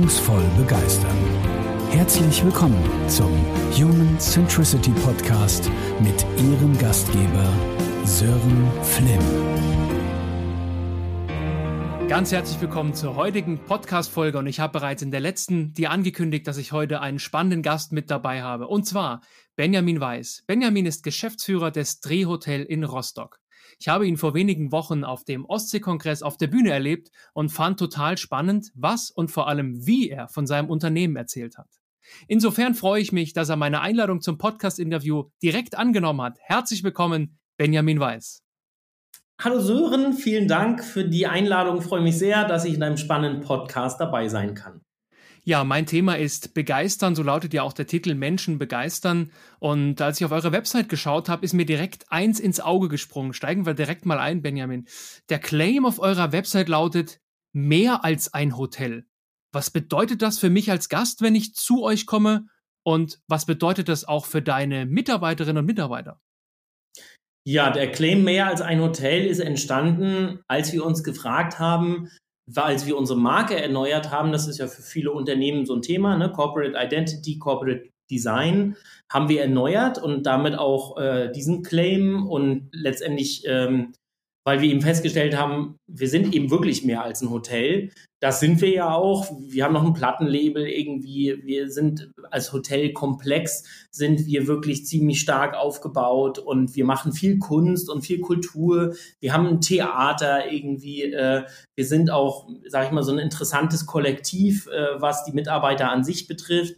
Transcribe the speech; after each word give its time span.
wirkungsvoll 0.00 0.44
begeistern. 0.56 1.16
Herzlich 1.90 2.42
willkommen 2.42 2.82
zum 3.06 3.30
Human 3.76 4.18
Centricity 4.18 4.92
Podcast 4.92 5.70
mit 6.00 6.24
Ihrem 6.38 6.78
Gastgeber 6.78 7.52
Sören 8.04 8.66
Flimm. 8.82 9.20
Ganz 12.08 12.32
herzlich 12.32 12.58
willkommen 12.62 12.94
zur 12.94 13.14
heutigen 13.14 13.58
Podcast-Folge 13.58 14.38
und 14.38 14.46
ich 14.46 14.58
habe 14.58 14.72
bereits 14.72 15.02
in 15.02 15.10
der 15.10 15.20
letzten 15.20 15.74
dir 15.74 15.90
angekündigt, 15.90 16.46
dass 16.46 16.56
ich 16.56 16.72
heute 16.72 17.02
einen 17.02 17.18
spannenden 17.18 17.62
Gast 17.62 17.92
mit 17.92 18.10
dabei 18.10 18.40
habe 18.40 18.68
und 18.68 18.86
zwar 18.86 19.20
Benjamin 19.56 20.00
Weiß. 20.00 20.44
Benjamin 20.46 20.86
ist 20.86 21.02
Geschäftsführer 21.02 21.70
des 21.70 22.00
Drehhotel 22.00 22.62
in 22.62 22.84
Rostock. 22.84 23.39
Ich 23.82 23.88
habe 23.88 24.06
ihn 24.06 24.18
vor 24.18 24.34
wenigen 24.34 24.72
Wochen 24.72 25.04
auf 25.04 25.24
dem 25.24 25.46
Ostsee-Kongress 25.46 26.22
auf 26.22 26.36
der 26.36 26.48
Bühne 26.48 26.70
erlebt 26.70 27.10
und 27.32 27.48
fand 27.48 27.78
total 27.78 28.18
spannend, 28.18 28.70
was 28.74 29.10
und 29.10 29.30
vor 29.30 29.48
allem 29.48 29.86
wie 29.86 30.10
er 30.10 30.28
von 30.28 30.46
seinem 30.46 30.68
Unternehmen 30.68 31.16
erzählt 31.16 31.56
hat. 31.56 31.80
Insofern 32.28 32.74
freue 32.74 33.00
ich 33.00 33.10
mich, 33.10 33.32
dass 33.32 33.48
er 33.48 33.56
meine 33.56 33.80
Einladung 33.80 34.20
zum 34.20 34.36
Podcast-Interview 34.36 35.30
direkt 35.42 35.78
angenommen 35.78 36.20
hat. 36.20 36.38
Herzlich 36.42 36.84
willkommen, 36.84 37.38
Benjamin 37.56 37.98
Weiß. 37.98 38.42
Hallo 39.40 39.60
Sören, 39.60 40.12
vielen 40.12 40.46
Dank 40.46 40.84
für 40.84 41.08
die 41.08 41.26
Einladung. 41.26 41.78
Ich 41.78 41.84
freue 41.84 42.02
mich 42.02 42.18
sehr, 42.18 42.46
dass 42.46 42.66
ich 42.66 42.74
in 42.74 42.82
einem 42.82 42.98
spannenden 42.98 43.40
Podcast 43.40 43.98
dabei 43.98 44.28
sein 44.28 44.52
kann. 44.52 44.79
Ja, 45.50 45.64
mein 45.64 45.84
Thema 45.84 46.16
ist 46.16 46.54
begeistern, 46.54 47.16
so 47.16 47.24
lautet 47.24 47.52
ja 47.52 47.64
auch 47.64 47.72
der 47.72 47.88
Titel 47.88 48.14
Menschen 48.14 48.60
begeistern. 48.60 49.32
Und 49.58 50.00
als 50.00 50.20
ich 50.20 50.24
auf 50.24 50.30
eure 50.30 50.52
Website 50.52 50.88
geschaut 50.88 51.28
habe, 51.28 51.44
ist 51.44 51.54
mir 51.54 51.66
direkt 51.66 52.04
eins 52.12 52.38
ins 52.38 52.60
Auge 52.60 52.88
gesprungen. 52.88 53.32
Steigen 53.32 53.66
wir 53.66 53.74
direkt 53.74 54.06
mal 54.06 54.20
ein, 54.20 54.42
Benjamin. 54.42 54.86
Der 55.28 55.40
Claim 55.40 55.86
auf 55.86 55.98
eurer 55.98 56.30
Website 56.30 56.68
lautet 56.68 57.18
mehr 57.52 58.04
als 58.04 58.32
ein 58.32 58.56
Hotel. 58.56 59.06
Was 59.50 59.72
bedeutet 59.72 60.22
das 60.22 60.38
für 60.38 60.50
mich 60.50 60.70
als 60.70 60.88
Gast, 60.88 61.20
wenn 61.20 61.34
ich 61.34 61.52
zu 61.52 61.82
euch 61.82 62.06
komme? 62.06 62.46
Und 62.84 63.18
was 63.26 63.44
bedeutet 63.44 63.88
das 63.88 64.04
auch 64.04 64.26
für 64.26 64.42
deine 64.42 64.86
Mitarbeiterinnen 64.86 65.58
und 65.58 65.66
Mitarbeiter? 65.66 66.20
Ja, 67.44 67.72
der 67.72 67.90
Claim 67.90 68.22
mehr 68.22 68.46
als 68.46 68.60
ein 68.60 68.80
Hotel 68.80 69.26
ist 69.26 69.40
entstanden, 69.40 70.44
als 70.46 70.72
wir 70.72 70.86
uns 70.86 71.02
gefragt 71.02 71.58
haben, 71.58 72.08
als 72.56 72.86
wir 72.86 72.96
unsere 72.96 73.18
Marke 73.18 73.56
erneuert 73.60 74.10
haben, 74.10 74.32
das 74.32 74.48
ist 74.48 74.58
ja 74.58 74.66
für 74.66 74.82
viele 74.82 75.12
Unternehmen 75.12 75.66
so 75.66 75.74
ein 75.74 75.82
Thema, 75.82 76.16
ne? 76.16 76.30
Corporate 76.30 76.74
Identity, 76.76 77.38
Corporate 77.38 77.88
Design, 78.10 78.76
haben 79.10 79.28
wir 79.28 79.42
erneuert 79.42 80.02
und 80.02 80.24
damit 80.24 80.58
auch 80.58 80.96
äh, 80.98 81.30
diesen 81.32 81.62
Claim 81.62 82.26
und 82.26 82.68
letztendlich 82.72 83.44
ähm, 83.46 83.92
weil 84.44 84.60
wir 84.60 84.70
eben 84.70 84.80
festgestellt 84.80 85.36
haben, 85.36 85.76
wir 85.86 86.08
sind 86.08 86.34
eben 86.34 86.50
wirklich 86.50 86.84
mehr 86.84 87.02
als 87.02 87.20
ein 87.20 87.30
Hotel. 87.30 87.90
Das 88.22 88.38
sind 88.38 88.60
wir 88.60 88.68
ja 88.68 88.94
auch. 88.94 89.30
Wir 89.40 89.64
haben 89.64 89.72
noch 89.72 89.84
ein 89.84 89.94
Plattenlabel 89.94 90.66
irgendwie. 90.66 91.40
Wir 91.42 91.70
sind 91.70 92.10
als 92.30 92.52
Hotelkomplex 92.52 93.64
sind 93.90 94.26
wir 94.26 94.46
wirklich 94.46 94.84
ziemlich 94.84 95.20
stark 95.20 95.54
aufgebaut 95.54 96.38
und 96.38 96.76
wir 96.76 96.84
machen 96.84 97.12
viel 97.12 97.38
Kunst 97.38 97.88
und 97.88 98.02
viel 98.02 98.20
Kultur. 98.20 98.94
Wir 99.20 99.32
haben 99.32 99.46
ein 99.46 99.62
Theater 99.62 100.52
irgendwie. 100.52 101.04
Äh, 101.04 101.44
wir 101.74 101.86
sind 101.86 102.10
auch, 102.10 102.46
sage 102.66 102.86
ich 102.86 102.92
mal, 102.92 103.02
so 103.02 103.12
ein 103.12 103.18
interessantes 103.18 103.86
Kollektiv, 103.86 104.66
äh, 104.66 105.00
was 105.00 105.24
die 105.24 105.32
Mitarbeiter 105.32 105.90
an 105.90 106.04
sich 106.04 106.28
betrifft. 106.28 106.76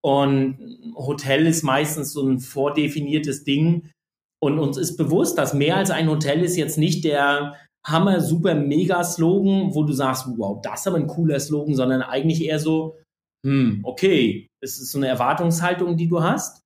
Und 0.00 0.94
Hotel 0.94 1.46
ist 1.46 1.64
meistens 1.64 2.12
so 2.12 2.24
ein 2.24 2.38
vordefiniertes 2.38 3.42
Ding, 3.42 3.90
und 4.44 4.58
uns 4.58 4.76
ist 4.76 4.98
bewusst, 4.98 5.38
dass 5.38 5.54
mehr 5.54 5.76
als 5.76 5.90
ein 5.90 6.10
Hotel 6.10 6.42
ist 6.42 6.56
jetzt 6.58 6.76
nicht 6.76 7.04
der 7.04 7.56
Hammer, 7.86 8.20
super, 8.20 8.54
mega 8.54 9.04
Slogan, 9.04 9.74
wo 9.74 9.84
du 9.84 9.92
sagst, 9.92 10.26
wow, 10.36 10.60
das 10.62 10.80
ist 10.80 10.86
aber 10.86 10.96
ein 10.96 11.06
cooler 11.06 11.38
Slogan, 11.38 11.74
sondern 11.74 12.02
eigentlich 12.02 12.44
eher 12.44 12.58
so, 12.58 12.96
hm, 13.44 13.80
okay, 13.82 14.48
es 14.62 14.78
ist 14.78 14.90
so 14.90 14.98
eine 14.98 15.08
Erwartungshaltung, 15.08 15.96
die 15.96 16.08
du 16.08 16.22
hast, 16.22 16.62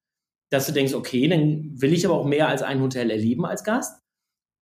dass 0.50 0.66
du 0.66 0.72
denkst, 0.72 0.94
okay, 0.94 1.28
dann 1.28 1.80
will 1.80 1.92
ich 1.92 2.06
aber 2.06 2.14
auch 2.14 2.24
mehr 2.24 2.48
als 2.48 2.62
ein 2.62 2.80
Hotel 2.80 3.10
erleben 3.10 3.44
als 3.44 3.64
Gast. 3.64 4.00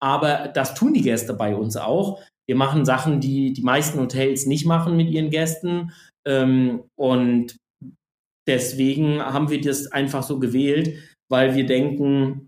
Aber 0.01 0.47
das 0.47 0.75
tun 0.75 0.93
die 0.93 1.01
Gäste 1.01 1.33
bei 1.33 1.55
uns 1.55 1.77
auch. 1.77 2.21
Wir 2.47 2.55
machen 2.55 2.85
Sachen, 2.85 3.19
die 3.19 3.53
die 3.53 3.61
meisten 3.61 3.99
Hotels 3.99 4.45
nicht 4.45 4.65
machen 4.65 4.97
mit 4.97 5.09
ihren 5.09 5.29
Gästen. 5.29 5.91
Ähm, 6.25 6.83
und 6.97 7.57
deswegen 8.47 9.21
haben 9.21 9.49
wir 9.49 9.61
das 9.61 9.91
einfach 9.91 10.23
so 10.23 10.39
gewählt, 10.39 10.95
weil 11.29 11.55
wir 11.55 11.65
denken, 11.65 12.47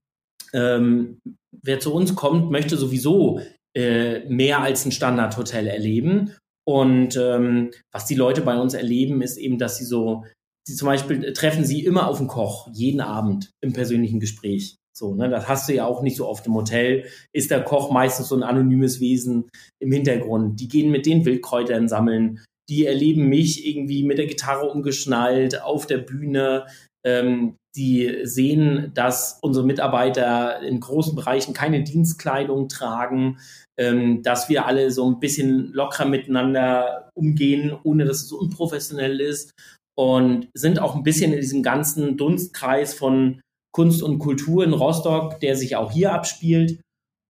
ähm, 0.53 1.19
wer 1.63 1.79
zu 1.79 1.93
uns 1.93 2.15
kommt, 2.15 2.51
möchte 2.51 2.77
sowieso 2.77 3.41
äh, 3.75 4.27
mehr 4.27 4.61
als 4.61 4.85
ein 4.85 4.91
Standardhotel 4.91 5.67
erleben. 5.67 6.33
Und 6.67 7.15
ähm, 7.15 7.71
was 7.93 8.05
die 8.05 8.15
Leute 8.15 8.41
bei 8.41 8.57
uns 8.57 8.73
erleben, 8.73 9.21
ist 9.21 9.37
eben, 9.37 9.57
dass 9.57 9.77
sie 9.77 9.85
so, 9.85 10.25
sie 10.67 10.75
zum 10.75 10.87
Beispiel 10.87 11.31
treffen 11.33 11.63
sie 11.63 11.85
immer 11.85 12.07
auf 12.07 12.17
den 12.17 12.27
Koch, 12.27 12.69
jeden 12.73 12.99
Abend 12.99 13.51
im 13.61 13.73
persönlichen 13.73 14.19
Gespräch. 14.19 14.75
So, 14.97 15.13
ne, 15.13 15.29
das 15.29 15.47
hast 15.47 15.69
du 15.69 15.75
ja 15.75 15.85
auch 15.85 16.01
nicht 16.01 16.17
so 16.17 16.27
oft 16.27 16.45
im 16.47 16.55
Hotel. 16.55 17.05
Ist 17.31 17.51
der 17.51 17.63
Koch 17.63 17.91
meistens 17.91 18.29
so 18.29 18.35
ein 18.35 18.43
anonymes 18.43 18.99
Wesen 18.99 19.47
im 19.79 19.91
Hintergrund. 19.91 20.59
Die 20.59 20.67
gehen 20.67 20.91
mit 20.91 21.05
den 21.05 21.23
Wildkräutern 21.23 21.87
sammeln. 21.87 22.43
Die 22.67 22.85
erleben 22.85 23.29
mich 23.29 23.65
irgendwie 23.65 24.03
mit 24.03 24.17
der 24.17 24.25
Gitarre 24.25 24.69
umgeschnallt 24.69 25.61
auf 25.61 25.85
der 25.85 25.99
Bühne. 25.99 26.65
Ähm, 27.05 27.55
die 27.75 28.21
sehen, 28.23 28.91
dass 28.95 29.37
unsere 29.41 29.65
Mitarbeiter 29.65 30.61
in 30.61 30.79
großen 30.79 31.15
Bereichen 31.15 31.53
keine 31.53 31.83
Dienstkleidung 31.83 32.69
tragen, 32.69 33.37
ähm, 33.79 34.23
dass 34.23 34.49
wir 34.49 34.65
alle 34.65 34.89
so 34.89 35.09
ein 35.09 35.19
bisschen 35.19 35.71
lockerer 35.73 36.05
miteinander 36.05 37.11
umgehen, 37.13 37.77
ohne 37.83 38.05
dass 38.05 38.23
es 38.23 38.31
unprofessionell 38.31 39.21
ist 39.21 39.51
und 39.95 40.49
sind 40.53 40.79
auch 40.79 40.95
ein 40.95 41.03
bisschen 41.03 41.33
in 41.33 41.39
diesem 41.39 41.63
ganzen 41.63 42.17
Dunstkreis 42.17 42.93
von 42.93 43.41
Kunst 43.71 44.01
und 44.01 44.17
Kultur 44.19 44.63
in 44.63 44.73
Rostock, 44.73 45.39
der 45.39 45.55
sich 45.55 45.75
auch 45.75 45.91
hier 45.91 46.13
abspielt. 46.13 46.79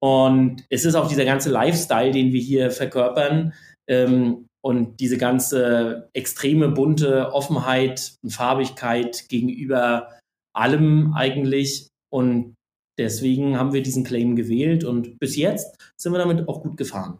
Und 0.01 0.63
es 0.69 0.85
ist 0.85 0.95
auch 0.95 1.09
dieser 1.09 1.25
ganze 1.25 1.49
Lifestyle, 1.49 2.11
den 2.11 2.31
wir 2.31 2.41
hier 2.41 2.72
verkörpern. 2.72 3.53
Ähm, 3.89 4.47
und 4.63 5.00
diese 5.00 5.18
ganze 5.18 6.09
extreme 6.13 6.69
bunte 6.69 7.34
Offenheit 7.34 8.16
und 8.23 8.31
Farbigkeit 8.31 9.29
gegenüber 9.29 10.19
allem 10.53 11.13
eigentlich. 11.13 11.90
Und 12.12 12.56
deswegen 12.97 13.57
haben 13.57 13.73
wir 13.73 13.84
diesen 13.84 14.03
Claim 14.03 14.35
gewählt 14.35 14.84
und 14.84 15.19
bis 15.19 15.35
jetzt 15.35 15.78
sind 15.97 16.13
wir 16.13 16.19
damit 16.19 16.47
auch 16.47 16.62
gut 16.62 16.78
gefahren. 16.78 17.19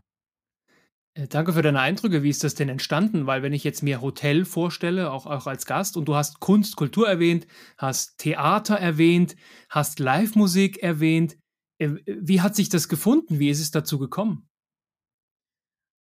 Äh, 1.18 1.28
danke 1.28 1.54
für 1.54 1.62
deine 1.62 1.80
Eindrücke. 1.80 2.24
Wie 2.24 2.30
ist 2.30 2.44
das 2.44 2.56
denn 2.56 2.70
entstanden? 2.70 3.26
Weil 3.26 3.42
wenn 3.42 3.54
ich 3.54 3.64
jetzt 3.64 3.84
mir 3.84 4.02
Hotel 4.02 4.46
vorstelle, 4.46 5.12
auch, 5.12 5.26
auch 5.26 5.48
als 5.48 5.66
Gast, 5.66 5.98
und 5.98 6.06
du 6.06 6.16
hast 6.16 6.40
Kunst, 6.40 6.76
Kultur 6.76 7.08
erwähnt, 7.08 7.48
hast 7.78 8.20
Theater 8.20 8.76
erwähnt, 8.76 9.36
hast 9.70 10.00
Live-Musik 10.00 10.84
erwähnt, 10.84 11.38
äh, 11.80 11.90
wie 12.06 12.42
hat 12.42 12.56
sich 12.56 12.70
das 12.70 12.88
gefunden? 12.88 13.40
Wie 13.40 13.50
ist 13.50 13.62
es 13.62 13.72
dazu 13.72 13.98
gekommen? 13.98 14.47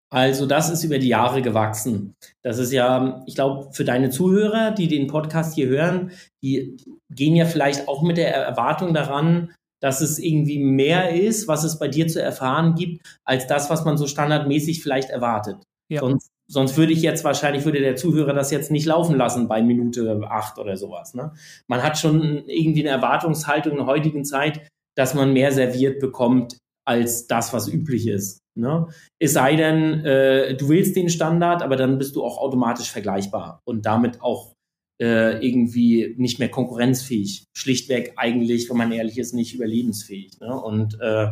Also 0.09 0.45
das 0.45 0.69
ist 0.69 0.83
über 0.83 0.99
die 0.99 1.09
Jahre 1.09 1.41
gewachsen. 1.41 2.15
Das 2.41 2.59
ist 2.59 2.71
ja, 2.71 3.23
ich 3.25 3.35
glaube, 3.35 3.73
für 3.73 3.83
deine 3.83 4.09
Zuhörer, 4.09 4.71
die 4.71 4.87
den 4.87 5.07
Podcast 5.07 5.55
hier 5.55 5.67
hören, 5.67 6.11
die 6.41 6.77
gehen 7.09 7.35
ja 7.35 7.45
vielleicht 7.45 7.87
auch 7.87 8.01
mit 8.01 8.17
der 8.17 8.33
Erwartung 8.33 8.93
daran, 8.93 9.53
dass 9.81 10.01
es 10.01 10.17
irgendwie 10.17 10.59
mehr 10.59 11.13
ist, 11.13 11.47
was 11.47 11.63
es 11.63 11.77
bei 11.77 11.87
dir 11.87 12.07
zu 12.07 12.21
erfahren 12.21 12.75
gibt, 12.75 13.19
als 13.25 13.47
das, 13.47 13.69
was 13.69 13.85
man 13.85 13.97
so 13.97 14.07
standardmäßig 14.07 14.81
vielleicht 14.81 15.09
erwartet. 15.09 15.57
Ja. 15.89 15.99
Sonst, 15.99 16.29
sonst 16.49 16.77
würde 16.77 16.93
ich 16.93 17.01
jetzt 17.01 17.23
wahrscheinlich, 17.23 17.65
würde 17.65 17.79
der 17.79 17.97
Zuhörer 17.97 18.33
das 18.33 18.49
jetzt 18.49 18.71
nicht 18.71 18.85
laufen 18.85 19.17
lassen 19.17 19.47
bei 19.47 19.61
Minute 19.61 20.21
acht 20.29 20.57
oder 20.57 20.77
sowas. 20.77 21.13
Ne? 21.13 21.33
Man 21.67 21.83
hat 21.83 21.97
schon 21.97 22.47
irgendwie 22.47 22.81
eine 22.81 22.89
Erwartungshaltung 22.89 23.73
in 23.73 23.77
der 23.79 23.87
heutigen 23.87 24.23
Zeit, 24.23 24.67
dass 24.95 25.13
man 25.13 25.33
mehr 25.33 25.51
serviert 25.51 25.99
bekommt 25.99 26.57
als 26.87 27.27
das, 27.27 27.53
was 27.53 27.67
üblich 27.67 28.07
ist. 28.07 28.39
Ne? 28.57 28.87
Es 29.19 29.33
sei 29.33 29.55
denn, 29.55 30.05
äh, 30.05 30.55
du 30.55 30.69
willst 30.69 30.95
den 30.95 31.09
Standard, 31.09 31.61
aber 31.61 31.75
dann 31.75 31.97
bist 31.97 32.15
du 32.15 32.23
auch 32.23 32.37
automatisch 32.37 32.91
vergleichbar 32.91 33.59
und 33.67 33.85
damit 33.85 34.21
auch 34.21 34.53
äh, 35.01 35.45
irgendwie 35.45 36.15
nicht 36.17 36.39
mehr 36.39 36.49
konkurrenzfähig. 36.49 37.43
Schlichtweg 37.55 38.13
eigentlich, 38.15 38.69
wenn 38.69 38.77
man 38.77 38.91
ehrlich 38.91 39.17
ist, 39.17 39.33
nicht 39.33 39.53
überlebensfähig. 39.53 40.39
Ne? 40.39 40.59
Und 40.59 40.99
äh, 41.01 41.27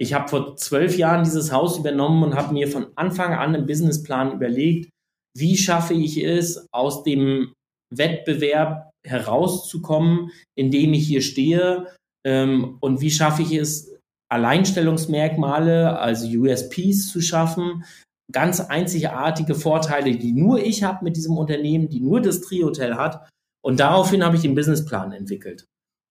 ich 0.00 0.14
habe 0.14 0.28
vor 0.28 0.56
zwölf 0.56 0.96
Jahren 0.96 1.22
dieses 1.22 1.52
Haus 1.52 1.78
übernommen 1.78 2.24
und 2.24 2.34
habe 2.34 2.52
mir 2.54 2.66
von 2.66 2.86
Anfang 2.96 3.34
an 3.34 3.54
im 3.54 3.66
Businessplan 3.66 4.32
überlegt, 4.32 4.90
wie 5.36 5.56
schaffe 5.56 5.94
ich 5.94 6.22
es, 6.22 6.66
aus 6.72 7.04
dem 7.04 7.52
Wettbewerb 7.94 8.90
herauszukommen, 9.06 10.30
in 10.56 10.70
dem 10.70 10.92
ich 10.94 11.06
hier 11.06 11.22
stehe 11.22 11.86
ähm, 12.26 12.78
und 12.80 13.00
wie 13.00 13.10
schaffe 13.10 13.42
ich 13.42 13.52
es, 13.52 13.91
Alleinstellungsmerkmale, 14.32 15.98
also 15.98 16.26
USPs 16.26 17.08
zu 17.10 17.20
schaffen, 17.20 17.84
ganz 18.32 18.60
einzigartige 18.60 19.54
Vorteile, 19.54 20.16
die 20.16 20.32
nur 20.32 20.64
ich 20.64 20.82
habe 20.82 21.04
mit 21.04 21.16
diesem 21.16 21.36
Unternehmen, 21.36 21.88
die 21.88 22.00
nur 22.00 22.20
das 22.20 22.40
Tri-Hotel 22.40 22.96
hat. 22.96 23.28
Und 23.64 23.78
daraufhin 23.78 24.24
habe 24.24 24.36
ich 24.36 24.42
den 24.42 24.54
Businessplan 24.54 25.12
entwickelt. 25.12 25.66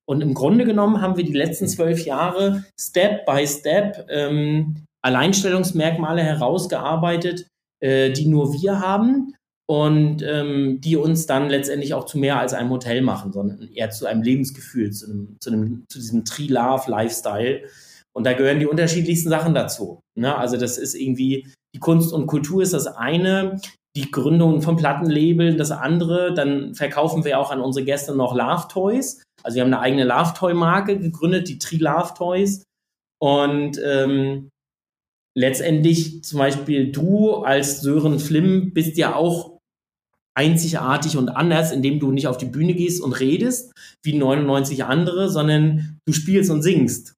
Und 0.08 0.20
im 0.20 0.34
Grunde 0.34 0.64
genommen 0.64 1.00
haben 1.00 1.16
wir 1.16 1.24
die 1.24 1.32
letzten 1.32 1.68
zwölf 1.68 2.04
Jahre 2.04 2.64
Step 2.80 3.26
by 3.26 3.46
Step 3.46 4.06
ähm, 4.08 4.84
Alleinstellungsmerkmale 5.04 6.22
herausgearbeitet, 6.22 7.46
äh, 7.80 8.10
die 8.10 8.26
nur 8.26 8.52
wir 8.52 8.80
haben 8.80 9.34
und 9.68 10.22
ähm, 10.22 10.80
die 10.80 10.96
uns 10.96 11.26
dann 11.26 11.48
letztendlich 11.48 11.94
auch 11.94 12.06
zu 12.06 12.18
mehr 12.18 12.38
als 12.38 12.52
einem 12.52 12.70
Hotel 12.70 13.02
machen, 13.02 13.32
sondern 13.32 13.68
eher 13.72 13.90
zu 13.90 14.06
einem 14.06 14.22
Lebensgefühl, 14.22 14.90
zu, 14.92 15.06
einem, 15.06 15.36
zu, 15.40 15.50
einem, 15.50 15.84
zu 15.88 15.98
diesem 15.98 16.24
Tree-Love-Lifestyle. 16.24 17.62
Und 18.14 18.24
da 18.24 18.34
gehören 18.34 18.60
die 18.60 18.66
unterschiedlichsten 18.66 19.30
Sachen 19.30 19.54
dazu. 19.54 20.00
Ne? 20.18 20.36
Also 20.36 20.56
das 20.56 20.78
ist 20.78 20.94
irgendwie, 20.94 21.52
die 21.74 21.80
Kunst 21.80 22.12
und 22.12 22.26
Kultur 22.26 22.62
ist 22.62 22.74
das 22.74 22.86
eine, 22.86 23.60
die 23.96 24.10
Gründung 24.10 24.62
von 24.62 24.76
Plattenlabel 24.76 25.56
das 25.56 25.70
andere. 25.70 26.34
Dann 26.34 26.74
verkaufen 26.74 27.24
wir 27.24 27.38
auch 27.38 27.50
an 27.50 27.60
unsere 27.60 27.84
Gäste 27.84 28.14
noch 28.14 28.34
Love 28.34 28.68
Toys. 28.68 29.22
Also 29.42 29.56
wir 29.56 29.62
haben 29.62 29.72
eine 29.72 29.80
eigene 29.80 30.04
Love 30.04 30.34
Toy 30.34 30.54
Marke 30.54 30.98
gegründet, 30.98 31.48
die 31.48 31.58
Tree 31.58 31.76
Love 31.76 32.14
Toys. 32.14 32.64
Und 33.20 33.80
ähm, 33.82 34.50
letztendlich 35.36 36.22
zum 36.24 36.38
Beispiel 36.38 36.92
du 36.92 37.36
als 37.36 37.80
Sören 37.80 38.18
Flimm 38.18 38.72
bist 38.74 38.96
ja 38.96 39.14
auch 39.14 39.58
einzigartig 40.34 41.16
und 41.16 41.28
anders, 41.28 41.72
indem 41.72 42.00
du 42.00 42.10
nicht 42.10 42.26
auf 42.26 42.38
die 42.38 42.46
Bühne 42.46 42.74
gehst 42.74 43.02
und 43.02 43.12
redest 43.12 43.72
wie 44.02 44.14
99 44.14 44.84
andere, 44.84 45.28
sondern 45.28 45.98
du 46.06 46.12
spielst 46.12 46.50
und 46.50 46.62
singst 46.62 47.14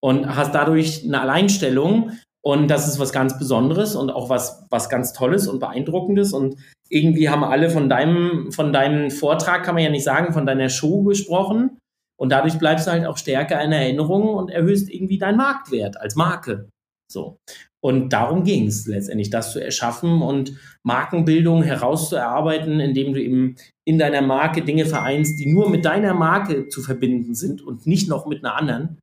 und 0.00 0.36
hast 0.36 0.54
dadurch 0.54 1.04
eine 1.04 1.20
Alleinstellung 1.20 2.12
und 2.44 2.68
das 2.68 2.88
ist 2.88 2.98
was 2.98 3.12
ganz 3.12 3.38
Besonderes 3.38 3.96
und 3.96 4.10
auch 4.10 4.30
was, 4.30 4.66
was 4.70 4.88
ganz 4.88 5.12
Tolles 5.12 5.48
und 5.48 5.58
Beeindruckendes 5.58 6.32
und 6.32 6.56
irgendwie 6.88 7.28
haben 7.28 7.44
alle 7.44 7.70
von 7.70 7.88
deinem, 7.88 8.52
von 8.52 8.72
deinem 8.72 9.10
Vortrag, 9.10 9.64
kann 9.64 9.74
man 9.74 9.84
ja 9.84 9.90
nicht 9.90 10.04
sagen, 10.04 10.32
von 10.32 10.46
deiner 10.46 10.68
Show 10.68 11.02
gesprochen 11.02 11.78
und 12.18 12.30
dadurch 12.30 12.58
bleibst 12.58 12.86
du 12.86 12.92
halt 12.92 13.06
auch 13.06 13.18
stärker 13.18 13.62
in 13.62 13.72
Erinnerung 13.72 14.28
und 14.34 14.50
erhöhst 14.50 14.90
irgendwie 14.90 15.18
deinen 15.18 15.36
Marktwert 15.36 16.00
als 16.00 16.16
Marke. 16.16 16.68
So. 17.10 17.38
Und 17.80 18.12
darum 18.12 18.42
ging 18.42 18.66
es 18.66 18.86
letztendlich, 18.86 19.30
das 19.30 19.52
zu 19.52 19.62
erschaffen 19.62 20.20
und 20.20 20.52
Markenbildung 20.84 21.62
herauszuarbeiten, 21.62 22.80
indem 22.80 23.14
du 23.14 23.22
eben 23.22 23.56
in 23.86 23.98
deiner 23.98 24.20
Marke 24.20 24.62
Dinge 24.62 24.84
vereinst, 24.84 25.38
die 25.38 25.52
nur 25.52 25.70
mit 25.70 25.84
deiner 25.84 26.12
Marke 26.12 26.68
zu 26.68 26.82
verbinden 26.82 27.34
sind 27.34 27.62
und 27.62 27.86
nicht 27.86 28.08
noch 28.08 28.26
mit 28.26 28.44
einer 28.44 28.56
anderen. 28.56 28.98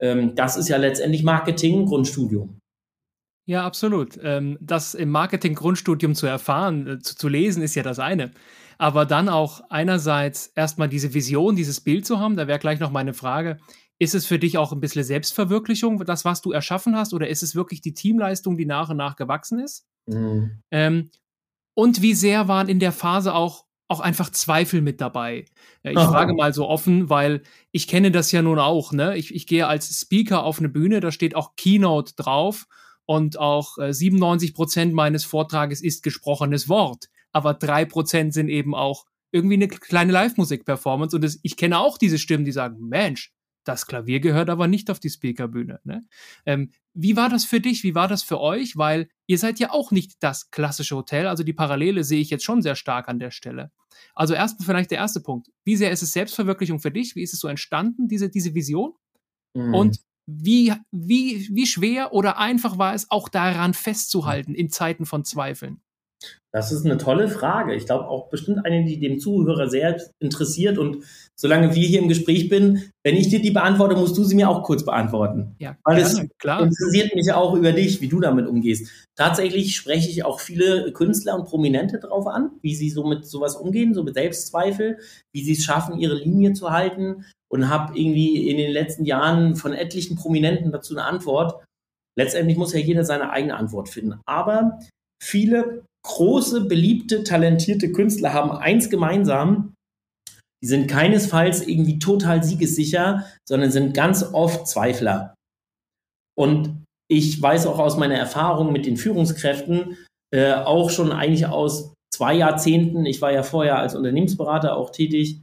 Ähm, 0.00 0.34
das 0.34 0.56
ist 0.56 0.68
ja 0.68 0.76
letztendlich 0.76 1.22
Marketing, 1.22 1.86
Grundstudium. 1.86 2.60
Ja, 3.46 3.64
absolut. 3.64 4.18
Ähm, 4.22 4.58
das 4.60 4.94
im 4.94 5.08
Marketing-Grundstudium 5.08 6.14
zu 6.14 6.26
erfahren, 6.26 6.86
äh, 6.86 6.98
zu, 6.98 7.16
zu 7.16 7.28
lesen, 7.28 7.62
ist 7.62 7.74
ja 7.74 7.82
das 7.82 7.98
eine. 7.98 8.32
Aber 8.76 9.06
dann 9.06 9.28
auch 9.28 9.62
einerseits 9.70 10.48
erstmal 10.48 10.88
diese 10.88 11.14
Vision, 11.14 11.56
dieses 11.56 11.80
Bild 11.80 12.06
zu 12.06 12.20
haben, 12.20 12.36
da 12.36 12.46
wäre 12.46 12.58
gleich 12.58 12.78
noch 12.78 12.90
meine 12.90 13.14
Frage, 13.14 13.58
ist 13.98 14.14
es 14.14 14.26
für 14.26 14.38
dich 14.38 14.58
auch 14.58 14.72
ein 14.72 14.80
bisschen 14.80 15.02
Selbstverwirklichung, 15.02 16.04
das, 16.04 16.24
was 16.24 16.42
du 16.42 16.52
erschaffen 16.52 16.94
hast, 16.94 17.14
oder 17.14 17.28
ist 17.28 17.42
es 17.42 17.54
wirklich 17.54 17.80
die 17.80 17.94
Teamleistung, 17.94 18.56
die 18.56 18.66
nach 18.66 18.90
und 18.90 18.98
nach 18.98 19.16
gewachsen 19.16 19.58
ist? 19.58 19.86
Mhm. 20.06 20.62
Ähm, 20.70 21.10
und 21.74 22.02
wie 22.02 22.14
sehr 22.14 22.48
waren 22.48 22.68
in 22.68 22.80
der 22.80 22.92
Phase 22.92 23.34
auch, 23.34 23.64
auch 23.88 24.00
einfach 24.00 24.30
Zweifel 24.30 24.82
mit 24.82 25.00
dabei? 25.00 25.46
Äh, 25.82 25.92
ich 25.92 25.98
Aha. 25.98 26.12
frage 26.12 26.34
mal 26.34 26.52
so 26.52 26.68
offen, 26.68 27.10
weil 27.10 27.42
ich 27.72 27.88
kenne 27.88 28.10
das 28.10 28.30
ja 28.32 28.42
nun 28.42 28.58
auch. 28.58 28.92
Ne? 28.92 29.16
Ich, 29.16 29.34
ich 29.34 29.46
gehe 29.46 29.66
als 29.66 30.00
Speaker 30.00 30.44
auf 30.44 30.58
eine 30.58 30.68
Bühne, 30.68 31.00
da 31.00 31.10
steht 31.10 31.34
auch 31.34 31.56
Keynote 31.56 32.14
drauf 32.14 32.66
und 33.06 33.38
auch 33.38 33.78
äh, 33.78 33.92
97 33.92 34.54
Prozent 34.54 34.94
meines 34.94 35.24
Vortrages 35.24 35.82
ist 35.82 36.02
gesprochenes 36.02 36.68
Wort, 36.68 37.08
aber 37.32 37.54
drei 37.54 37.84
Prozent 37.84 38.34
sind 38.34 38.48
eben 38.50 38.74
auch 38.74 39.06
irgendwie 39.30 39.54
eine 39.54 39.68
kleine 39.68 40.12
Live-Musik-Performance 40.12 41.16
und 41.16 41.22
das, 41.22 41.38
ich 41.42 41.56
kenne 41.56 41.78
auch 41.78 41.98
diese 41.98 42.18
Stimmen, 42.18 42.44
die 42.44 42.52
sagen, 42.52 42.76
Mensch, 42.80 43.32
das 43.68 43.86
Klavier 43.86 44.20
gehört 44.20 44.50
aber 44.50 44.66
nicht 44.66 44.90
auf 44.90 44.98
die 44.98 45.10
Speakerbühne. 45.10 45.80
Ne? 45.84 46.04
Ähm, 46.46 46.70
wie 46.94 47.16
war 47.16 47.28
das 47.28 47.44
für 47.44 47.60
dich? 47.60 47.82
Wie 47.84 47.94
war 47.94 48.08
das 48.08 48.22
für 48.22 48.40
euch? 48.40 48.76
Weil 48.76 49.08
ihr 49.26 49.38
seid 49.38 49.60
ja 49.60 49.70
auch 49.70 49.90
nicht 49.90 50.16
das 50.20 50.50
klassische 50.50 50.96
Hotel. 50.96 51.26
Also 51.26 51.44
die 51.44 51.52
Parallele 51.52 52.02
sehe 52.02 52.20
ich 52.20 52.30
jetzt 52.30 52.44
schon 52.44 52.62
sehr 52.62 52.74
stark 52.74 53.08
an 53.08 53.18
der 53.18 53.30
Stelle. 53.30 53.70
Also 54.14 54.34
erstmal 54.34 54.66
vielleicht 54.66 54.90
der 54.90 54.98
erste 54.98 55.20
Punkt. 55.20 55.48
Wie 55.64 55.76
sehr 55.76 55.90
ist 55.90 56.02
es 56.02 56.12
Selbstverwirklichung 56.12 56.80
für 56.80 56.90
dich? 56.90 57.14
Wie 57.14 57.22
ist 57.22 57.34
es 57.34 57.40
so 57.40 57.48
entstanden, 57.48 58.08
diese, 58.08 58.30
diese 58.30 58.54
Vision? 58.54 58.94
Mhm. 59.54 59.74
Und 59.74 60.00
wie, 60.26 60.74
wie, 60.90 61.48
wie 61.52 61.66
schwer 61.66 62.12
oder 62.12 62.38
einfach 62.38 62.78
war 62.78 62.94
es 62.94 63.10
auch 63.10 63.28
daran 63.28 63.74
festzuhalten 63.74 64.54
in 64.54 64.70
Zeiten 64.70 65.06
von 65.06 65.24
Zweifeln? 65.24 65.80
Das 66.50 66.72
ist 66.72 66.86
eine 66.86 66.96
tolle 66.96 67.28
Frage. 67.28 67.74
Ich 67.74 67.84
glaube 67.84 68.08
auch 68.08 68.30
bestimmt 68.30 68.64
eine, 68.64 68.84
die 68.84 68.98
dem 68.98 69.18
Zuhörer 69.18 69.68
sehr 69.68 70.00
interessiert. 70.18 70.78
Und 70.78 71.04
solange 71.36 71.74
wir 71.74 71.86
hier 71.86 72.00
im 72.00 72.08
Gespräch 72.08 72.48
bin, 72.48 72.90
wenn 73.04 73.16
ich 73.16 73.28
dir 73.28 73.42
die 73.42 73.50
beantworte, 73.50 73.96
musst 73.96 74.16
du 74.16 74.24
sie 74.24 74.34
mir 74.34 74.48
auch 74.48 74.62
kurz 74.62 74.82
beantworten. 74.82 75.54
Ja, 75.58 75.76
Weil 75.84 75.98
es 75.98 76.18
klar. 76.38 76.62
interessiert 76.62 77.14
mich 77.14 77.30
auch 77.32 77.54
über 77.54 77.72
dich, 77.72 78.00
wie 78.00 78.08
du 78.08 78.20
damit 78.20 78.46
umgehst. 78.46 78.90
Tatsächlich 79.14 79.76
spreche 79.76 80.08
ich 80.08 80.24
auch 80.24 80.40
viele 80.40 80.90
Künstler 80.92 81.38
und 81.38 81.44
Prominente 81.44 81.98
drauf 81.98 82.26
an, 82.26 82.52
wie 82.62 82.74
sie 82.74 82.88
so 82.88 83.04
mit 83.04 83.26
sowas 83.26 83.54
umgehen, 83.54 83.92
so 83.92 84.02
mit 84.02 84.14
Selbstzweifel, 84.14 84.98
wie 85.32 85.44
sie 85.44 85.52
es 85.52 85.64
schaffen, 85.64 85.98
ihre 85.98 86.14
Linie 86.14 86.54
zu 86.54 86.70
halten. 86.70 87.26
Und 87.50 87.70
habe 87.70 87.98
irgendwie 87.98 88.48
in 88.50 88.58
den 88.58 88.70
letzten 88.70 89.06
Jahren 89.06 89.56
von 89.56 89.72
etlichen 89.72 90.16
Prominenten 90.16 90.70
dazu 90.70 90.94
eine 90.94 91.04
Antwort. 91.04 91.64
Letztendlich 92.18 92.58
muss 92.58 92.74
ja 92.74 92.78
jeder 92.78 93.04
seine 93.04 93.30
eigene 93.30 93.56
Antwort 93.56 93.88
finden. 93.88 94.20
Aber 94.26 94.78
viele 95.22 95.84
große, 96.04 96.62
beliebte, 96.62 97.24
talentierte 97.24 97.92
Künstler 97.92 98.32
haben 98.32 98.50
eins 98.50 98.90
gemeinsam. 98.90 99.74
Die 100.62 100.68
sind 100.68 100.88
keinesfalls 100.88 101.66
irgendwie 101.66 101.98
total 101.98 102.42
siegessicher, 102.42 103.26
sondern 103.48 103.70
sind 103.70 103.94
ganz 103.94 104.22
oft 104.22 104.66
Zweifler. 104.66 105.34
Und 106.36 106.84
ich 107.10 107.40
weiß 107.40 107.66
auch 107.66 107.78
aus 107.78 107.96
meiner 107.96 108.16
Erfahrung 108.16 108.72
mit 108.72 108.86
den 108.86 108.96
Führungskräften, 108.96 109.96
äh, 110.32 110.52
auch 110.52 110.90
schon 110.90 111.12
eigentlich 111.12 111.46
aus 111.46 111.94
zwei 112.12 112.34
Jahrzehnten, 112.34 113.06
ich 113.06 113.22
war 113.22 113.32
ja 113.32 113.42
vorher 113.42 113.78
als 113.78 113.94
Unternehmensberater 113.94 114.76
auch 114.76 114.90
tätig, 114.90 115.42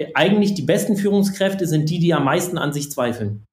äh, 0.00 0.08
eigentlich 0.14 0.54
die 0.54 0.62
besten 0.62 0.96
Führungskräfte 0.96 1.66
sind 1.66 1.90
die, 1.90 1.98
die 1.98 2.14
am 2.14 2.24
meisten 2.24 2.58
an 2.58 2.72
sich 2.72 2.90
zweifeln. 2.90 3.44